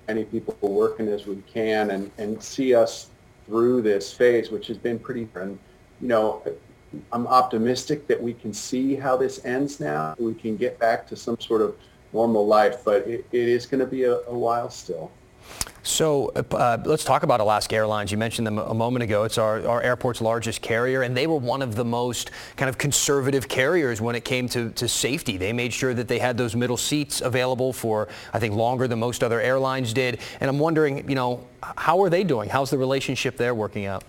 many 0.07 0.25
people 0.25 0.55
working 0.61 1.07
as 1.07 1.25
we 1.25 1.37
can 1.47 1.91
and, 1.91 2.11
and 2.17 2.41
see 2.41 2.75
us 2.75 3.09
through 3.45 3.81
this 3.81 4.13
phase, 4.13 4.51
which 4.51 4.67
has 4.67 4.77
been 4.77 4.99
pretty, 4.99 5.27
and, 5.35 5.57
you 6.01 6.07
know, 6.07 6.41
I'm 7.11 7.27
optimistic 7.27 8.07
that 8.07 8.21
we 8.21 8.33
can 8.33 8.53
see 8.53 8.95
how 8.95 9.17
this 9.17 9.43
ends 9.45 9.79
now. 9.79 10.15
We 10.19 10.33
can 10.33 10.57
get 10.57 10.77
back 10.79 11.07
to 11.07 11.15
some 11.15 11.39
sort 11.39 11.61
of 11.61 11.75
normal 12.13 12.45
life, 12.45 12.83
but 12.85 13.07
it, 13.07 13.25
it 13.31 13.47
is 13.47 13.65
going 13.65 13.79
to 13.79 13.87
be 13.87 14.03
a, 14.03 14.17
a 14.27 14.37
while 14.37 14.69
still. 14.69 15.11
So 15.85 16.29
uh, 16.29 16.77
let's 16.85 17.03
talk 17.03 17.23
about 17.23 17.41
Alaska 17.41 17.75
Airlines. 17.75 18.09
You 18.09 18.17
mentioned 18.17 18.47
them 18.47 18.57
a 18.57 18.73
moment 18.73 19.03
ago. 19.03 19.25
It's 19.25 19.37
our, 19.37 19.67
our 19.67 19.81
airport's 19.81 20.21
largest 20.21 20.61
carrier, 20.61 21.01
and 21.01 21.15
they 21.15 21.27
were 21.27 21.37
one 21.37 21.61
of 21.61 21.75
the 21.75 21.83
most 21.83 22.31
kind 22.55 22.69
of 22.69 22.77
conservative 22.77 23.49
carriers 23.49 23.99
when 23.99 24.15
it 24.15 24.23
came 24.23 24.47
to, 24.49 24.69
to 24.71 24.87
safety. 24.87 25.35
They 25.35 25.51
made 25.51 25.73
sure 25.73 25.93
that 25.93 26.07
they 26.07 26.19
had 26.19 26.37
those 26.37 26.55
middle 26.55 26.77
seats 26.77 27.19
available 27.19 27.73
for, 27.73 28.07
I 28.33 28.39
think, 28.39 28.55
longer 28.55 28.87
than 28.87 28.99
most 28.99 29.25
other 29.25 29.41
airlines 29.41 29.93
did. 29.93 30.19
And 30.39 30.49
I'm 30.49 30.57
wondering, 30.57 31.07
you 31.09 31.15
know, 31.15 31.45
how 31.61 32.01
are 32.01 32.09
they 32.09 32.23
doing? 32.23 32.47
How's 32.47 32.69
the 32.69 32.77
relationship 32.77 33.35
there 33.35 33.53
working 33.53 33.85
out? 33.85 34.05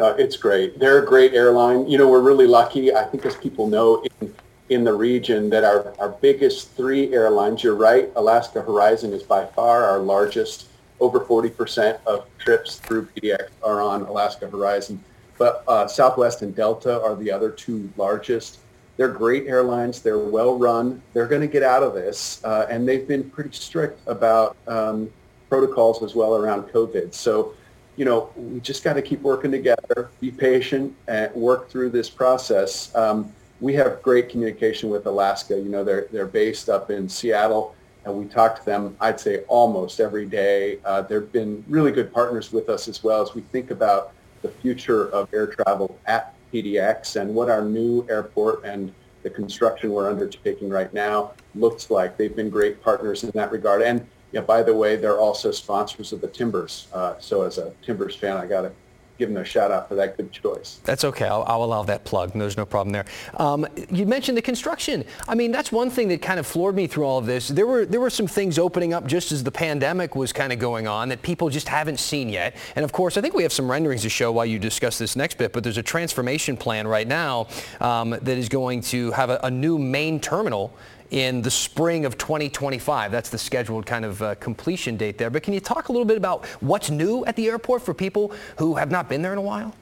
Uh, 0.00 0.14
it's 0.18 0.36
great. 0.36 0.78
They're 0.80 1.02
a 1.02 1.06
great 1.06 1.34
airline. 1.34 1.88
You 1.88 1.98
know, 1.98 2.08
we're 2.10 2.20
really 2.20 2.48
lucky. 2.48 2.92
I 2.92 3.04
think 3.04 3.24
as 3.24 3.36
people 3.36 3.68
know, 3.68 4.04
in 4.20 4.34
in 4.68 4.84
the 4.84 4.92
region 4.92 5.48
that 5.50 5.64
our, 5.64 5.94
our 5.98 6.10
biggest 6.10 6.70
three 6.72 7.12
airlines, 7.12 7.62
you're 7.62 7.76
right, 7.76 8.10
Alaska 8.16 8.62
Horizon 8.62 9.12
is 9.12 9.22
by 9.22 9.46
far 9.46 9.84
our 9.84 9.98
largest. 9.98 10.68
Over 10.98 11.20
40% 11.20 11.98
of 12.06 12.26
trips 12.38 12.76
through 12.76 13.06
PDX 13.06 13.48
are 13.62 13.82
on 13.82 14.02
Alaska 14.02 14.48
Horizon. 14.48 15.02
But 15.38 15.62
uh, 15.68 15.86
Southwest 15.86 16.42
and 16.42 16.54
Delta 16.54 17.02
are 17.02 17.14
the 17.14 17.30
other 17.30 17.50
two 17.50 17.90
largest. 17.96 18.60
They're 18.96 19.08
great 19.08 19.46
airlines. 19.46 20.00
They're 20.00 20.18
well 20.18 20.58
run. 20.58 21.02
They're 21.12 21.26
going 21.26 21.42
to 21.42 21.46
get 21.46 21.62
out 21.62 21.82
of 21.82 21.92
this. 21.92 22.42
Uh, 22.44 22.66
and 22.70 22.88
they've 22.88 23.06
been 23.06 23.28
pretty 23.28 23.52
strict 23.52 24.00
about 24.08 24.56
um, 24.66 25.10
protocols 25.50 26.02
as 26.02 26.14
well 26.14 26.34
around 26.34 26.62
COVID. 26.64 27.12
So, 27.12 27.54
you 27.96 28.04
know, 28.04 28.30
we 28.36 28.60
just 28.60 28.82
got 28.82 28.94
to 28.94 29.02
keep 29.02 29.20
working 29.20 29.50
together, 29.50 30.08
be 30.20 30.30
patient, 30.30 30.94
and 31.08 31.32
work 31.34 31.68
through 31.68 31.90
this 31.90 32.08
process. 32.08 32.94
Um, 32.94 33.32
we 33.60 33.74
have 33.74 34.02
great 34.02 34.28
communication 34.28 34.90
with 34.90 35.06
Alaska. 35.06 35.56
You 35.56 35.68
know, 35.68 35.84
they're 35.84 36.08
they're 36.12 36.26
based 36.26 36.68
up 36.68 36.90
in 36.90 37.08
Seattle, 37.08 37.74
and 38.04 38.14
we 38.14 38.26
talk 38.26 38.58
to 38.58 38.64
them. 38.64 38.96
I'd 39.00 39.20
say 39.20 39.44
almost 39.48 40.00
every 40.00 40.26
day. 40.26 40.78
Uh, 40.84 41.02
they've 41.02 41.30
been 41.32 41.64
really 41.68 41.92
good 41.92 42.12
partners 42.12 42.52
with 42.52 42.68
us 42.68 42.88
as 42.88 43.02
well 43.02 43.22
as 43.22 43.34
we 43.34 43.42
think 43.42 43.70
about 43.70 44.12
the 44.42 44.48
future 44.48 45.08
of 45.10 45.32
air 45.32 45.46
travel 45.46 45.98
at 46.06 46.34
PDX 46.52 47.20
and 47.20 47.34
what 47.34 47.48
our 47.48 47.62
new 47.62 48.06
airport 48.08 48.64
and 48.64 48.92
the 49.22 49.30
construction 49.30 49.90
we're 49.90 50.08
undertaking 50.08 50.68
right 50.68 50.92
now 50.94 51.32
looks 51.54 51.90
like. 51.90 52.16
They've 52.16 52.34
been 52.34 52.50
great 52.50 52.80
partners 52.80 53.24
in 53.24 53.30
that 53.30 53.50
regard. 53.50 53.82
And 53.82 54.06
yeah, 54.30 54.42
by 54.42 54.62
the 54.62 54.74
way, 54.74 54.96
they're 54.96 55.18
also 55.18 55.50
sponsors 55.50 56.12
of 56.12 56.20
the 56.20 56.28
Timbers. 56.28 56.86
Uh, 56.92 57.14
so 57.18 57.42
as 57.42 57.58
a 57.58 57.72
Timbers 57.82 58.14
fan, 58.14 58.36
I 58.36 58.46
got 58.46 58.62
to 58.62 58.72
give 59.18 59.28
them 59.28 59.38
a 59.38 59.44
shout 59.44 59.70
out 59.70 59.88
for 59.88 59.94
that 59.94 60.16
good 60.16 60.32
choice. 60.32 60.80
That's 60.84 61.04
okay. 61.04 61.26
I'll, 61.26 61.44
I'll 61.46 61.64
allow 61.64 61.82
that 61.84 62.04
plug. 62.04 62.32
There's 62.32 62.56
no 62.56 62.66
problem 62.66 62.92
there. 62.92 63.04
Um, 63.36 63.66
you 63.90 64.06
mentioned 64.06 64.36
the 64.36 64.42
construction. 64.42 65.04
I 65.28 65.34
mean, 65.34 65.52
that's 65.52 65.72
one 65.72 65.90
thing 65.90 66.08
that 66.08 66.22
kind 66.22 66.38
of 66.38 66.46
floored 66.46 66.74
me 66.74 66.86
through 66.86 67.04
all 67.04 67.18
of 67.18 67.26
this. 67.26 67.48
There 67.48 67.66
were 67.66 67.86
there 67.86 68.00
were 68.00 68.10
some 68.10 68.26
things 68.26 68.58
opening 68.58 68.92
up 68.92 69.06
just 69.06 69.32
as 69.32 69.42
the 69.42 69.50
pandemic 69.50 70.14
was 70.14 70.32
kind 70.32 70.52
of 70.52 70.58
going 70.58 70.86
on 70.86 71.08
that 71.08 71.22
people 71.22 71.48
just 71.48 71.68
haven't 71.68 71.98
seen 71.98 72.28
yet. 72.28 72.56
And 72.76 72.84
of 72.84 72.92
course, 72.92 73.16
I 73.16 73.20
think 73.20 73.34
we 73.34 73.42
have 73.42 73.52
some 73.52 73.70
renderings 73.70 74.02
to 74.02 74.08
show 74.08 74.32
while 74.32 74.46
you 74.46 74.58
discuss 74.58 74.98
this 74.98 75.16
next 75.16 75.38
bit. 75.38 75.52
But 75.52 75.64
there's 75.64 75.78
a 75.78 75.82
transformation 75.82 76.56
plan 76.56 76.86
right 76.86 77.08
now 77.08 77.48
um, 77.80 78.10
that 78.10 78.28
is 78.28 78.48
going 78.48 78.80
to 78.82 79.10
have 79.12 79.30
a, 79.30 79.40
a 79.44 79.50
new 79.50 79.78
main 79.78 80.20
terminal 80.20 80.74
in 81.10 81.42
the 81.42 81.50
spring 81.50 82.04
of 82.04 82.18
2025. 82.18 83.12
That's 83.12 83.30
the 83.30 83.38
scheduled 83.38 83.86
kind 83.86 84.04
of 84.04 84.22
uh, 84.22 84.34
completion 84.36 84.96
date 84.96 85.18
there. 85.18 85.30
But 85.30 85.42
can 85.42 85.54
you 85.54 85.60
talk 85.60 85.88
a 85.88 85.92
little 85.92 86.06
bit 86.06 86.16
about 86.16 86.46
what's 86.60 86.90
new 86.90 87.24
at 87.26 87.36
the 87.36 87.48
airport 87.48 87.82
for 87.82 87.94
people 87.94 88.32
who 88.58 88.74
have 88.74 88.90
not 88.90 89.08
been 89.08 89.22
there 89.22 89.32
in 89.32 89.38
a 89.38 89.42
while? 89.42 89.74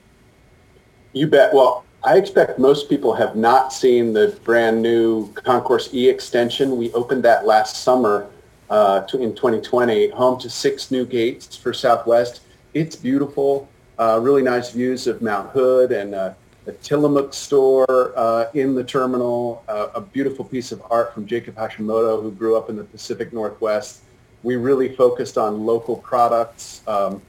You 1.12 1.26
bet. 1.26 1.54
Well, 1.54 1.84
I 2.02 2.18
expect 2.18 2.58
most 2.58 2.90
people 2.90 3.14
have 3.14 3.34
not 3.34 3.72
seen 3.72 4.12
the 4.12 4.38
brand 4.44 4.82
new 4.82 5.32
Concourse 5.32 5.92
E 5.94 6.08
extension. 6.08 6.76
We 6.76 6.92
opened 6.92 7.22
that 7.24 7.46
last 7.46 7.82
summer 7.82 8.28
uh, 8.68 9.06
in 9.14 9.34
2020, 9.34 10.10
home 10.10 10.38
to 10.40 10.50
six 10.50 10.90
new 10.90 11.06
gates 11.06 11.56
for 11.56 11.72
Southwest. 11.72 12.42
It's 12.74 12.96
beautiful, 12.96 13.68
uh, 13.98 14.18
really 14.20 14.42
nice 14.42 14.70
views 14.70 15.06
of 15.06 15.22
Mount 15.22 15.50
Hood 15.50 15.92
and 15.92 16.14
uh, 16.14 16.34
the 16.64 16.72
Tillamook 16.72 17.35
store 17.35 18.12
uh, 18.16 18.46
in 18.55 18.74
the 18.74 18.85
terminal, 18.85 19.62
uh, 19.68 19.88
a 19.94 20.00
beautiful 20.00 20.44
piece 20.44 20.72
of 20.72 20.83
art 20.90 21.12
from 21.12 21.27
Jacob 21.27 21.57
Hashimoto, 21.57 22.22
who 22.22 22.31
grew 22.31 22.57
up 22.57 22.70
in 22.70 22.77
the 22.77 22.85
Pacific 22.85 23.33
Northwest. 23.33 24.00
We 24.42 24.57
really 24.57 24.94
focused 24.94 25.37
on 25.37 25.66
local 25.66 25.96
products. 25.96 26.83
Um, 26.87 27.20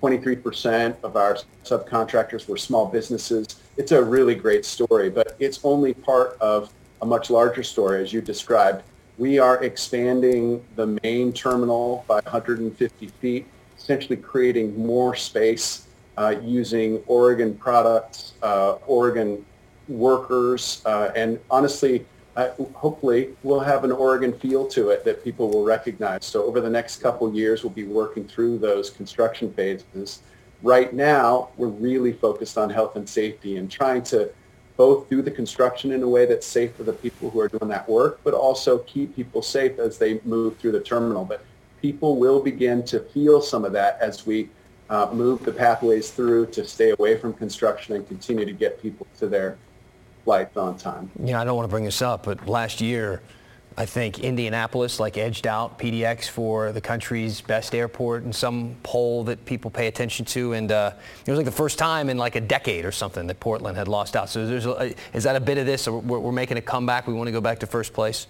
23% 0.00 0.96
of 1.02 1.16
our 1.16 1.38
subcontractors 1.64 2.48
were 2.48 2.56
small 2.56 2.86
businesses. 2.86 3.46
It's 3.76 3.92
a 3.92 4.02
really 4.02 4.34
great 4.34 4.64
story, 4.64 5.10
but 5.10 5.36
it's 5.40 5.60
only 5.64 5.94
part 5.94 6.36
of 6.40 6.72
a 7.02 7.06
much 7.06 7.30
larger 7.30 7.62
story, 7.62 8.02
as 8.02 8.12
you 8.12 8.20
described. 8.20 8.84
We 9.18 9.38
are 9.38 9.62
expanding 9.64 10.64
the 10.76 10.98
main 11.02 11.32
terminal 11.32 12.04
by 12.06 12.16
150 12.16 13.06
feet, 13.06 13.46
essentially 13.78 14.16
creating 14.16 14.78
more 14.78 15.16
space 15.16 15.85
uh, 16.16 16.34
using 16.42 17.02
Oregon 17.06 17.54
products, 17.56 18.34
uh, 18.42 18.72
Oregon 18.86 19.44
workers, 19.88 20.82
uh, 20.86 21.12
and 21.14 21.38
honestly, 21.50 22.06
uh, 22.36 22.50
hopefully 22.74 23.30
we'll 23.42 23.60
have 23.60 23.84
an 23.84 23.92
Oregon 23.92 24.32
feel 24.32 24.66
to 24.68 24.90
it 24.90 25.04
that 25.04 25.24
people 25.24 25.48
will 25.48 25.64
recognize. 25.64 26.24
So 26.24 26.44
over 26.44 26.60
the 26.60 26.70
next 26.70 26.98
couple 26.98 27.32
years, 27.34 27.62
we'll 27.62 27.72
be 27.72 27.84
working 27.84 28.28
through 28.28 28.58
those 28.58 28.90
construction 28.90 29.52
phases. 29.52 30.20
Right 30.62 30.92
now, 30.92 31.48
we're 31.56 31.68
really 31.68 32.12
focused 32.12 32.58
on 32.58 32.68
health 32.68 32.96
and 32.96 33.08
safety 33.08 33.56
and 33.56 33.70
trying 33.70 34.02
to 34.04 34.30
both 34.76 35.08
do 35.08 35.22
the 35.22 35.30
construction 35.30 35.92
in 35.92 36.02
a 36.02 36.08
way 36.08 36.26
that's 36.26 36.46
safe 36.46 36.74
for 36.74 36.82
the 36.82 36.92
people 36.92 37.30
who 37.30 37.40
are 37.40 37.48
doing 37.48 37.68
that 37.68 37.88
work, 37.88 38.20
but 38.22 38.34
also 38.34 38.78
keep 38.80 39.16
people 39.16 39.40
safe 39.40 39.78
as 39.78 39.96
they 39.96 40.20
move 40.24 40.58
through 40.58 40.72
the 40.72 40.80
terminal. 40.80 41.24
But 41.24 41.42
people 41.80 42.16
will 42.16 42.40
begin 42.40 42.84
to 42.86 43.00
feel 43.00 43.40
some 43.40 43.64
of 43.64 43.72
that 43.72 43.98
as 44.00 44.26
we 44.26 44.50
uh, 44.88 45.10
move 45.12 45.44
the 45.44 45.52
pathways 45.52 46.10
through 46.10 46.46
to 46.46 46.64
stay 46.64 46.90
away 46.90 47.16
from 47.16 47.32
construction 47.32 47.96
and 47.96 48.06
continue 48.06 48.44
to 48.44 48.52
get 48.52 48.80
people 48.80 49.06
to 49.18 49.26
their 49.26 49.58
flights 50.24 50.56
on 50.56 50.76
time. 50.76 51.10
Yeah, 51.22 51.40
I 51.40 51.44
don't 51.44 51.56
want 51.56 51.68
to 51.68 51.70
bring 51.70 51.84
this 51.84 52.02
up, 52.02 52.24
but 52.24 52.46
last 52.48 52.80
year, 52.80 53.22
I 53.78 53.84
think 53.84 54.20
Indianapolis 54.20 54.98
like 54.98 55.18
edged 55.18 55.46
out 55.46 55.78
PDX 55.78 56.30
for 56.30 56.72
the 56.72 56.80
country's 56.80 57.42
best 57.42 57.74
airport 57.74 58.24
in 58.24 58.32
some 58.32 58.74
poll 58.82 59.24
that 59.24 59.44
people 59.44 59.70
pay 59.70 59.86
attention 59.86 60.24
to, 60.26 60.54
and 60.54 60.72
uh, 60.72 60.92
it 61.26 61.30
was 61.30 61.36
like 61.36 61.44
the 61.44 61.52
first 61.52 61.78
time 61.78 62.08
in 62.08 62.16
like 62.16 62.36
a 62.36 62.40
decade 62.40 62.86
or 62.86 62.92
something 62.92 63.26
that 63.26 63.38
Portland 63.38 63.76
had 63.76 63.86
lost 63.86 64.16
out. 64.16 64.30
So 64.30 64.40
a, 64.40 64.94
is 65.12 65.24
that 65.24 65.36
a 65.36 65.40
bit 65.40 65.58
of 65.58 65.66
this? 65.66 65.86
We're, 65.86 66.18
we're 66.18 66.32
making 66.32 66.56
a 66.56 66.62
comeback. 66.62 67.06
We 67.06 67.12
want 67.12 67.28
to 67.28 67.32
go 67.32 67.42
back 67.42 67.60
to 67.60 67.66
first 67.66 67.92
place 67.92 68.28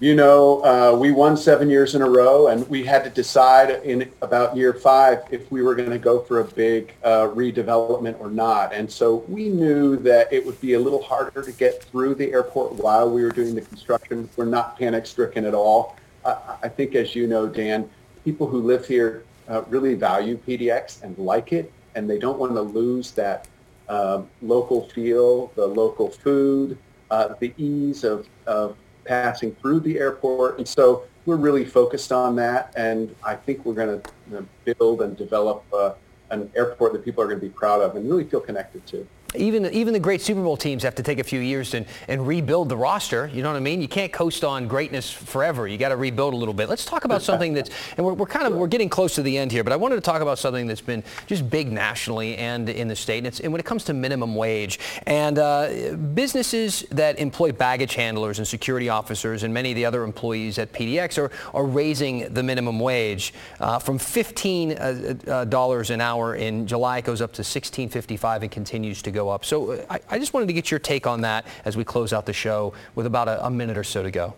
you 0.00 0.14
know, 0.14 0.64
uh, 0.64 0.96
we 0.96 1.12
won 1.12 1.36
seven 1.36 1.68
years 1.68 1.94
in 1.94 2.00
a 2.00 2.08
row, 2.08 2.48
and 2.48 2.66
we 2.70 2.82
had 2.82 3.04
to 3.04 3.10
decide 3.10 3.84
in 3.84 4.10
about 4.22 4.56
year 4.56 4.72
five 4.72 5.22
if 5.30 5.52
we 5.52 5.60
were 5.60 5.74
going 5.74 5.90
to 5.90 5.98
go 5.98 6.20
for 6.20 6.40
a 6.40 6.44
big 6.44 6.94
uh, 7.04 7.28
redevelopment 7.28 8.18
or 8.18 8.30
not. 8.30 8.72
And 8.72 8.90
so 8.90 9.16
we 9.28 9.50
knew 9.50 9.98
that 9.98 10.32
it 10.32 10.44
would 10.44 10.58
be 10.62 10.72
a 10.72 10.80
little 10.80 11.02
harder 11.02 11.42
to 11.42 11.52
get 11.52 11.84
through 11.84 12.14
the 12.14 12.32
airport 12.32 12.72
while 12.72 13.10
we 13.10 13.22
were 13.22 13.30
doing 13.30 13.54
the 13.54 13.60
construction. 13.60 14.26
We're 14.36 14.46
not 14.46 14.78
panic-stricken 14.78 15.44
at 15.44 15.52
all. 15.52 15.96
Uh, 16.24 16.56
I 16.62 16.68
think, 16.68 16.94
as 16.94 17.14
you 17.14 17.26
know, 17.26 17.46
Dan, 17.46 17.88
people 18.24 18.46
who 18.46 18.62
live 18.62 18.86
here 18.86 19.22
uh, 19.48 19.62
really 19.68 19.94
value 19.94 20.38
PDX 20.38 21.02
and 21.02 21.16
like 21.18 21.52
it, 21.52 21.70
and 21.94 22.08
they 22.08 22.18
don't 22.18 22.38
want 22.38 22.54
to 22.54 22.62
lose 22.62 23.10
that 23.12 23.48
um, 23.90 24.30
local 24.40 24.88
feel, 24.88 25.48
the 25.56 25.66
local 25.66 26.08
food, 26.08 26.78
uh, 27.10 27.34
the 27.38 27.52
ease 27.58 28.02
of, 28.02 28.26
of 28.46 28.76
passing 29.10 29.52
through 29.56 29.80
the 29.80 29.98
airport. 29.98 30.58
And 30.58 30.68
so 30.68 31.02
we're 31.26 31.34
really 31.34 31.64
focused 31.64 32.12
on 32.12 32.36
that. 32.36 32.72
And 32.76 33.12
I 33.24 33.34
think 33.34 33.64
we're 33.64 33.74
going 33.74 34.00
to 34.00 34.46
build 34.78 35.02
and 35.02 35.16
develop 35.16 35.64
uh, 35.72 35.94
an 36.30 36.48
airport 36.54 36.92
that 36.92 37.04
people 37.04 37.24
are 37.24 37.26
going 37.26 37.40
to 37.40 37.44
be 37.44 37.52
proud 37.52 37.82
of 37.82 37.96
and 37.96 38.08
really 38.08 38.22
feel 38.22 38.38
connected 38.38 38.86
to 38.86 39.04
even 39.34 39.66
even 39.66 39.92
the 39.92 40.00
great 40.00 40.20
Super 40.20 40.42
Bowl 40.42 40.56
teams 40.56 40.82
have 40.82 40.94
to 40.96 41.02
take 41.02 41.18
a 41.18 41.24
few 41.24 41.40
years 41.40 41.74
and, 41.74 41.86
and 42.08 42.26
rebuild 42.26 42.68
the 42.68 42.76
roster. 42.76 43.30
You 43.32 43.42
know 43.42 43.50
what 43.50 43.56
I 43.56 43.60
mean? 43.60 43.80
You 43.80 43.88
can't 43.88 44.12
coast 44.12 44.44
on 44.44 44.68
greatness 44.68 45.10
forever. 45.10 45.68
You 45.68 45.78
got 45.78 45.90
to 45.90 45.96
rebuild 45.96 46.34
a 46.34 46.36
little 46.36 46.54
bit. 46.54 46.68
Let's 46.68 46.84
talk 46.84 47.04
about 47.04 47.22
something 47.22 47.54
that's 47.54 47.70
and 47.96 48.04
we're, 48.04 48.14
we're 48.14 48.26
kind 48.26 48.46
of 48.46 48.54
we're 48.54 48.66
getting 48.66 48.88
close 48.88 49.14
to 49.16 49.22
the 49.22 49.36
end 49.38 49.52
here, 49.52 49.64
but 49.64 49.72
I 49.72 49.76
wanted 49.76 49.96
to 49.96 50.00
talk 50.00 50.22
about 50.22 50.38
something 50.38 50.66
that's 50.66 50.80
been 50.80 51.02
just 51.26 51.48
big 51.48 51.70
nationally 51.70 52.36
and 52.36 52.68
in 52.68 52.88
the 52.88 52.96
state. 52.96 53.24
And, 53.24 53.40
and 53.40 53.52
when 53.52 53.60
it 53.60 53.64
comes 53.64 53.84
to 53.84 53.94
minimum 53.94 54.34
wage 54.34 54.78
and 55.06 55.38
uh, 55.38 55.94
businesses 56.14 56.84
that 56.90 57.18
employ 57.18 57.52
baggage 57.52 57.94
handlers 57.94 58.38
and 58.38 58.48
security 58.48 58.88
officers 58.88 59.42
and 59.42 59.52
many 59.52 59.70
of 59.70 59.76
the 59.76 59.84
other 59.84 60.04
employees 60.04 60.58
at 60.58 60.72
PDX 60.72 61.18
are, 61.18 61.30
are 61.54 61.66
raising 61.66 62.32
the 62.32 62.42
minimum 62.42 62.80
wage 62.80 63.32
uh, 63.60 63.78
from 63.78 63.98
$15 63.98 65.28
uh, 65.28 65.32
uh 65.32 65.94
an 65.94 66.00
hour 66.00 66.34
in 66.34 66.66
July. 66.66 66.98
It 66.98 67.04
goes 67.04 67.20
up 67.20 67.32
to 67.34 67.42
16.55 67.42 68.42
and 68.42 68.50
continues 68.50 69.02
to 69.02 69.10
go 69.10 69.19
go 69.20 69.28
up. 69.28 69.44
So 69.44 69.72
uh, 69.72 69.84
I, 69.90 70.00
I, 70.08 70.18
just 70.18 70.32
wanted 70.32 70.46
to 70.46 70.52
get 70.52 70.70
your 70.70 70.80
take 70.80 71.06
on 71.06 71.20
that 71.22 71.44
as 71.64 71.76
we 71.76 71.84
close 71.84 72.12
out 72.12 72.24
the 72.26 72.32
show 72.32 72.72
with 72.94 73.06
about 73.06 73.28
a, 73.28 73.46
a 73.46 73.50
minute 73.50 73.76
or 73.76 73.84
so 73.84 74.02
to 74.02 74.10
go. 74.10 74.34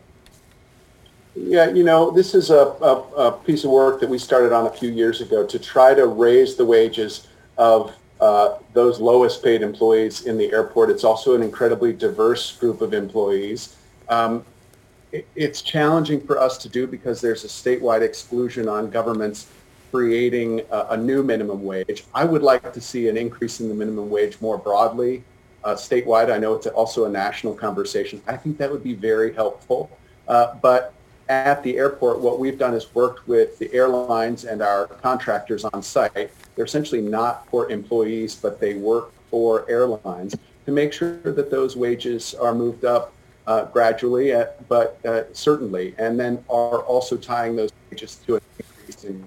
Yeah, 1.34 1.70
you 1.70 1.84
know, 1.84 2.10
this 2.10 2.34
is 2.34 2.50
a, 2.50 2.66
a, 2.82 2.94
a, 3.16 3.32
piece 3.32 3.64
of 3.64 3.70
work 3.70 4.00
that 4.00 4.10
we 4.10 4.18
started 4.18 4.52
on 4.52 4.66
a 4.66 4.70
few 4.70 4.90
years 4.90 5.22
ago 5.22 5.46
to 5.46 5.58
try 5.58 5.94
to 5.94 6.06
raise 6.06 6.56
the 6.56 6.64
wages 6.64 7.28
of 7.56 7.94
uh, 8.20 8.58
those 8.74 9.00
lowest 9.00 9.42
paid 9.42 9.62
employees 9.62 10.26
in 10.26 10.36
the 10.36 10.52
airport. 10.52 10.90
It's 10.90 11.04
also 11.04 11.34
an 11.34 11.42
incredibly 11.42 11.92
diverse 11.92 12.56
group 12.56 12.82
of 12.82 12.92
employees. 12.92 13.76
Um, 14.08 14.44
it, 15.10 15.26
it's 15.34 15.62
challenging 15.62 16.20
for 16.20 16.38
us 16.38 16.58
to 16.58 16.68
do 16.68 16.86
because 16.86 17.20
there's 17.20 17.44
a 17.44 17.48
statewide 17.48 18.02
exclusion 18.02 18.68
on 18.68 18.90
governments 18.90 19.46
creating 19.92 20.62
a, 20.70 20.86
a, 20.90 20.96
new 20.96 21.22
minimum 21.22 21.62
wage. 21.62 22.04
I 22.14 22.24
would 22.24 22.42
like 22.42 22.72
to 22.72 22.80
see 22.80 23.08
an 23.08 23.16
increase 23.18 23.60
in 23.60 23.68
the 23.68 23.74
minimum 23.74 24.08
wage 24.08 24.40
more 24.40 24.56
broadly, 24.56 25.22
uh, 25.64 25.74
statewide. 25.74 26.32
I 26.32 26.38
know 26.38 26.54
it's 26.54 26.66
also 26.66 27.04
a 27.04 27.10
national 27.10 27.54
conversation. 27.54 28.22
I 28.26 28.38
think 28.38 28.56
that 28.56 28.72
would 28.72 28.82
be 28.82 28.94
very 28.94 29.34
helpful. 29.34 29.90
Uh, 30.26 30.54
but 30.62 30.94
at 31.28 31.62
the 31.62 31.76
airport, 31.76 32.20
what 32.20 32.38
we've 32.38 32.58
done 32.58 32.72
is 32.72 32.94
worked 32.94 33.28
with 33.28 33.58
the 33.58 33.72
airlines 33.74 34.44
and 34.44 34.62
our 34.62 34.86
contractors 34.86 35.64
on 35.64 35.82
site. 35.82 36.30
They're 36.56 36.64
essentially 36.64 37.02
not 37.02 37.46
for 37.48 37.70
employees, 37.70 38.34
but 38.34 38.58
they 38.58 38.74
work 38.74 39.12
for 39.30 39.68
airlines 39.70 40.34
to 40.64 40.72
make 40.72 40.94
sure 40.94 41.20
that 41.22 41.50
those 41.50 41.76
wages 41.76 42.34
are 42.34 42.54
moved 42.54 42.86
up 42.86 43.12
uh, 43.46 43.66
gradually, 43.66 44.32
uh, 44.32 44.46
but 44.68 45.04
uh, 45.04 45.24
certainly, 45.32 45.94
and 45.98 46.18
then 46.18 46.42
are 46.48 46.80
also 46.82 47.16
tying 47.16 47.56
those 47.56 47.70
wages 47.90 48.16
to 48.26 48.36
an 48.36 48.42
increase 48.58 49.04
in 49.04 49.24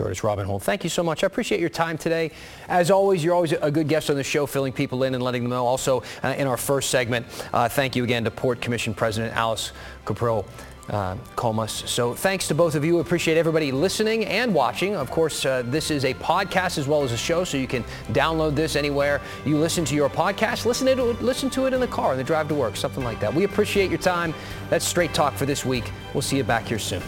Curtis 0.00 0.20
Robinhold, 0.20 0.62
thank 0.62 0.82
you 0.82 0.88
so 0.88 1.02
much. 1.02 1.24
I 1.24 1.26
appreciate 1.26 1.60
your 1.60 1.68
time 1.68 1.98
today. 1.98 2.30
As 2.68 2.90
always, 2.90 3.22
you're 3.22 3.34
always 3.34 3.52
a 3.52 3.70
good 3.70 3.86
guest 3.86 4.08
on 4.08 4.16
the 4.16 4.24
show, 4.24 4.46
filling 4.46 4.72
people 4.72 5.02
in 5.02 5.14
and 5.14 5.22
letting 5.22 5.42
them 5.42 5.50
know. 5.50 5.66
Also, 5.66 6.02
uh, 6.22 6.34
in 6.38 6.46
our 6.46 6.56
first 6.56 6.88
segment, 6.88 7.26
uh, 7.52 7.68
thank 7.68 7.94
you 7.96 8.04
again 8.04 8.24
to 8.24 8.30
Port 8.30 8.62
Commission 8.62 8.94
President 8.94 9.36
Alice 9.36 9.72
Cuprill. 10.06 10.46
Uh, 10.88 11.16
Comas. 11.36 11.84
So 11.86 12.14
thanks 12.14 12.48
to 12.48 12.54
both 12.54 12.74
of 12.74 12.84
you. 12.84 12.98
Appreciate 12.98 13.36
everybody 13.36 13.70
listening 13.70 14.24
and 14.24 14.52
watching. 14.52 14.96
Of 14.96 15.08
course, 15.08 15.46
uh, 15.46 15.62
this 15.64 15.88
is 15.88 16.04
a 16.04 16.14
podcast 16.14 16.78
as 16.78 16.88
well 16.88 17.04
as 17.04 17.12
a 17.12 17.16
show, 17.16 17.44
so 17.44 17.58
you 17.58 17.68
can 17.68 17.84
download 18.08 18.56
this 18.56 18.74
anywhere 18.74 19.20
you 19.46 19.56
listen 19.56 19.84
to 19.84 19.94
your 19.94 20.08
podcast. 20.10 20.66
Listen 20.66 20.88
to 20.88 21.10
it, 21.10 21.22
listen 21.22 21.48
to 21.50 21.66
it 21.66 21.74
in 21.74 21.80
the 21.80 21.86
car, 21.86 22.10
in 22.10 22.18
the 22.18 22.24
drive 22.24 22.48
to 22.48 22.56
work, 22.56 22.74
something 22.74 23.04
like 23.04 23.20
that. 23.20 23.32
We 23.32 23.44
appreciate 23.44 23.88
your 23.88 24.00
time. 24.00 24.34
That's 24.68 24.84
Straight 24.84 25.14
Talk 25.14 25.34
for 25.34 25.46
this 25.46 25.64
week. 25.64 25.92
We'll 26.12 26.22
see 26.22 26.38
you 26.38 26.44
back 26.44 26.66
here 26.66 26.80
soon. 26.80 27.02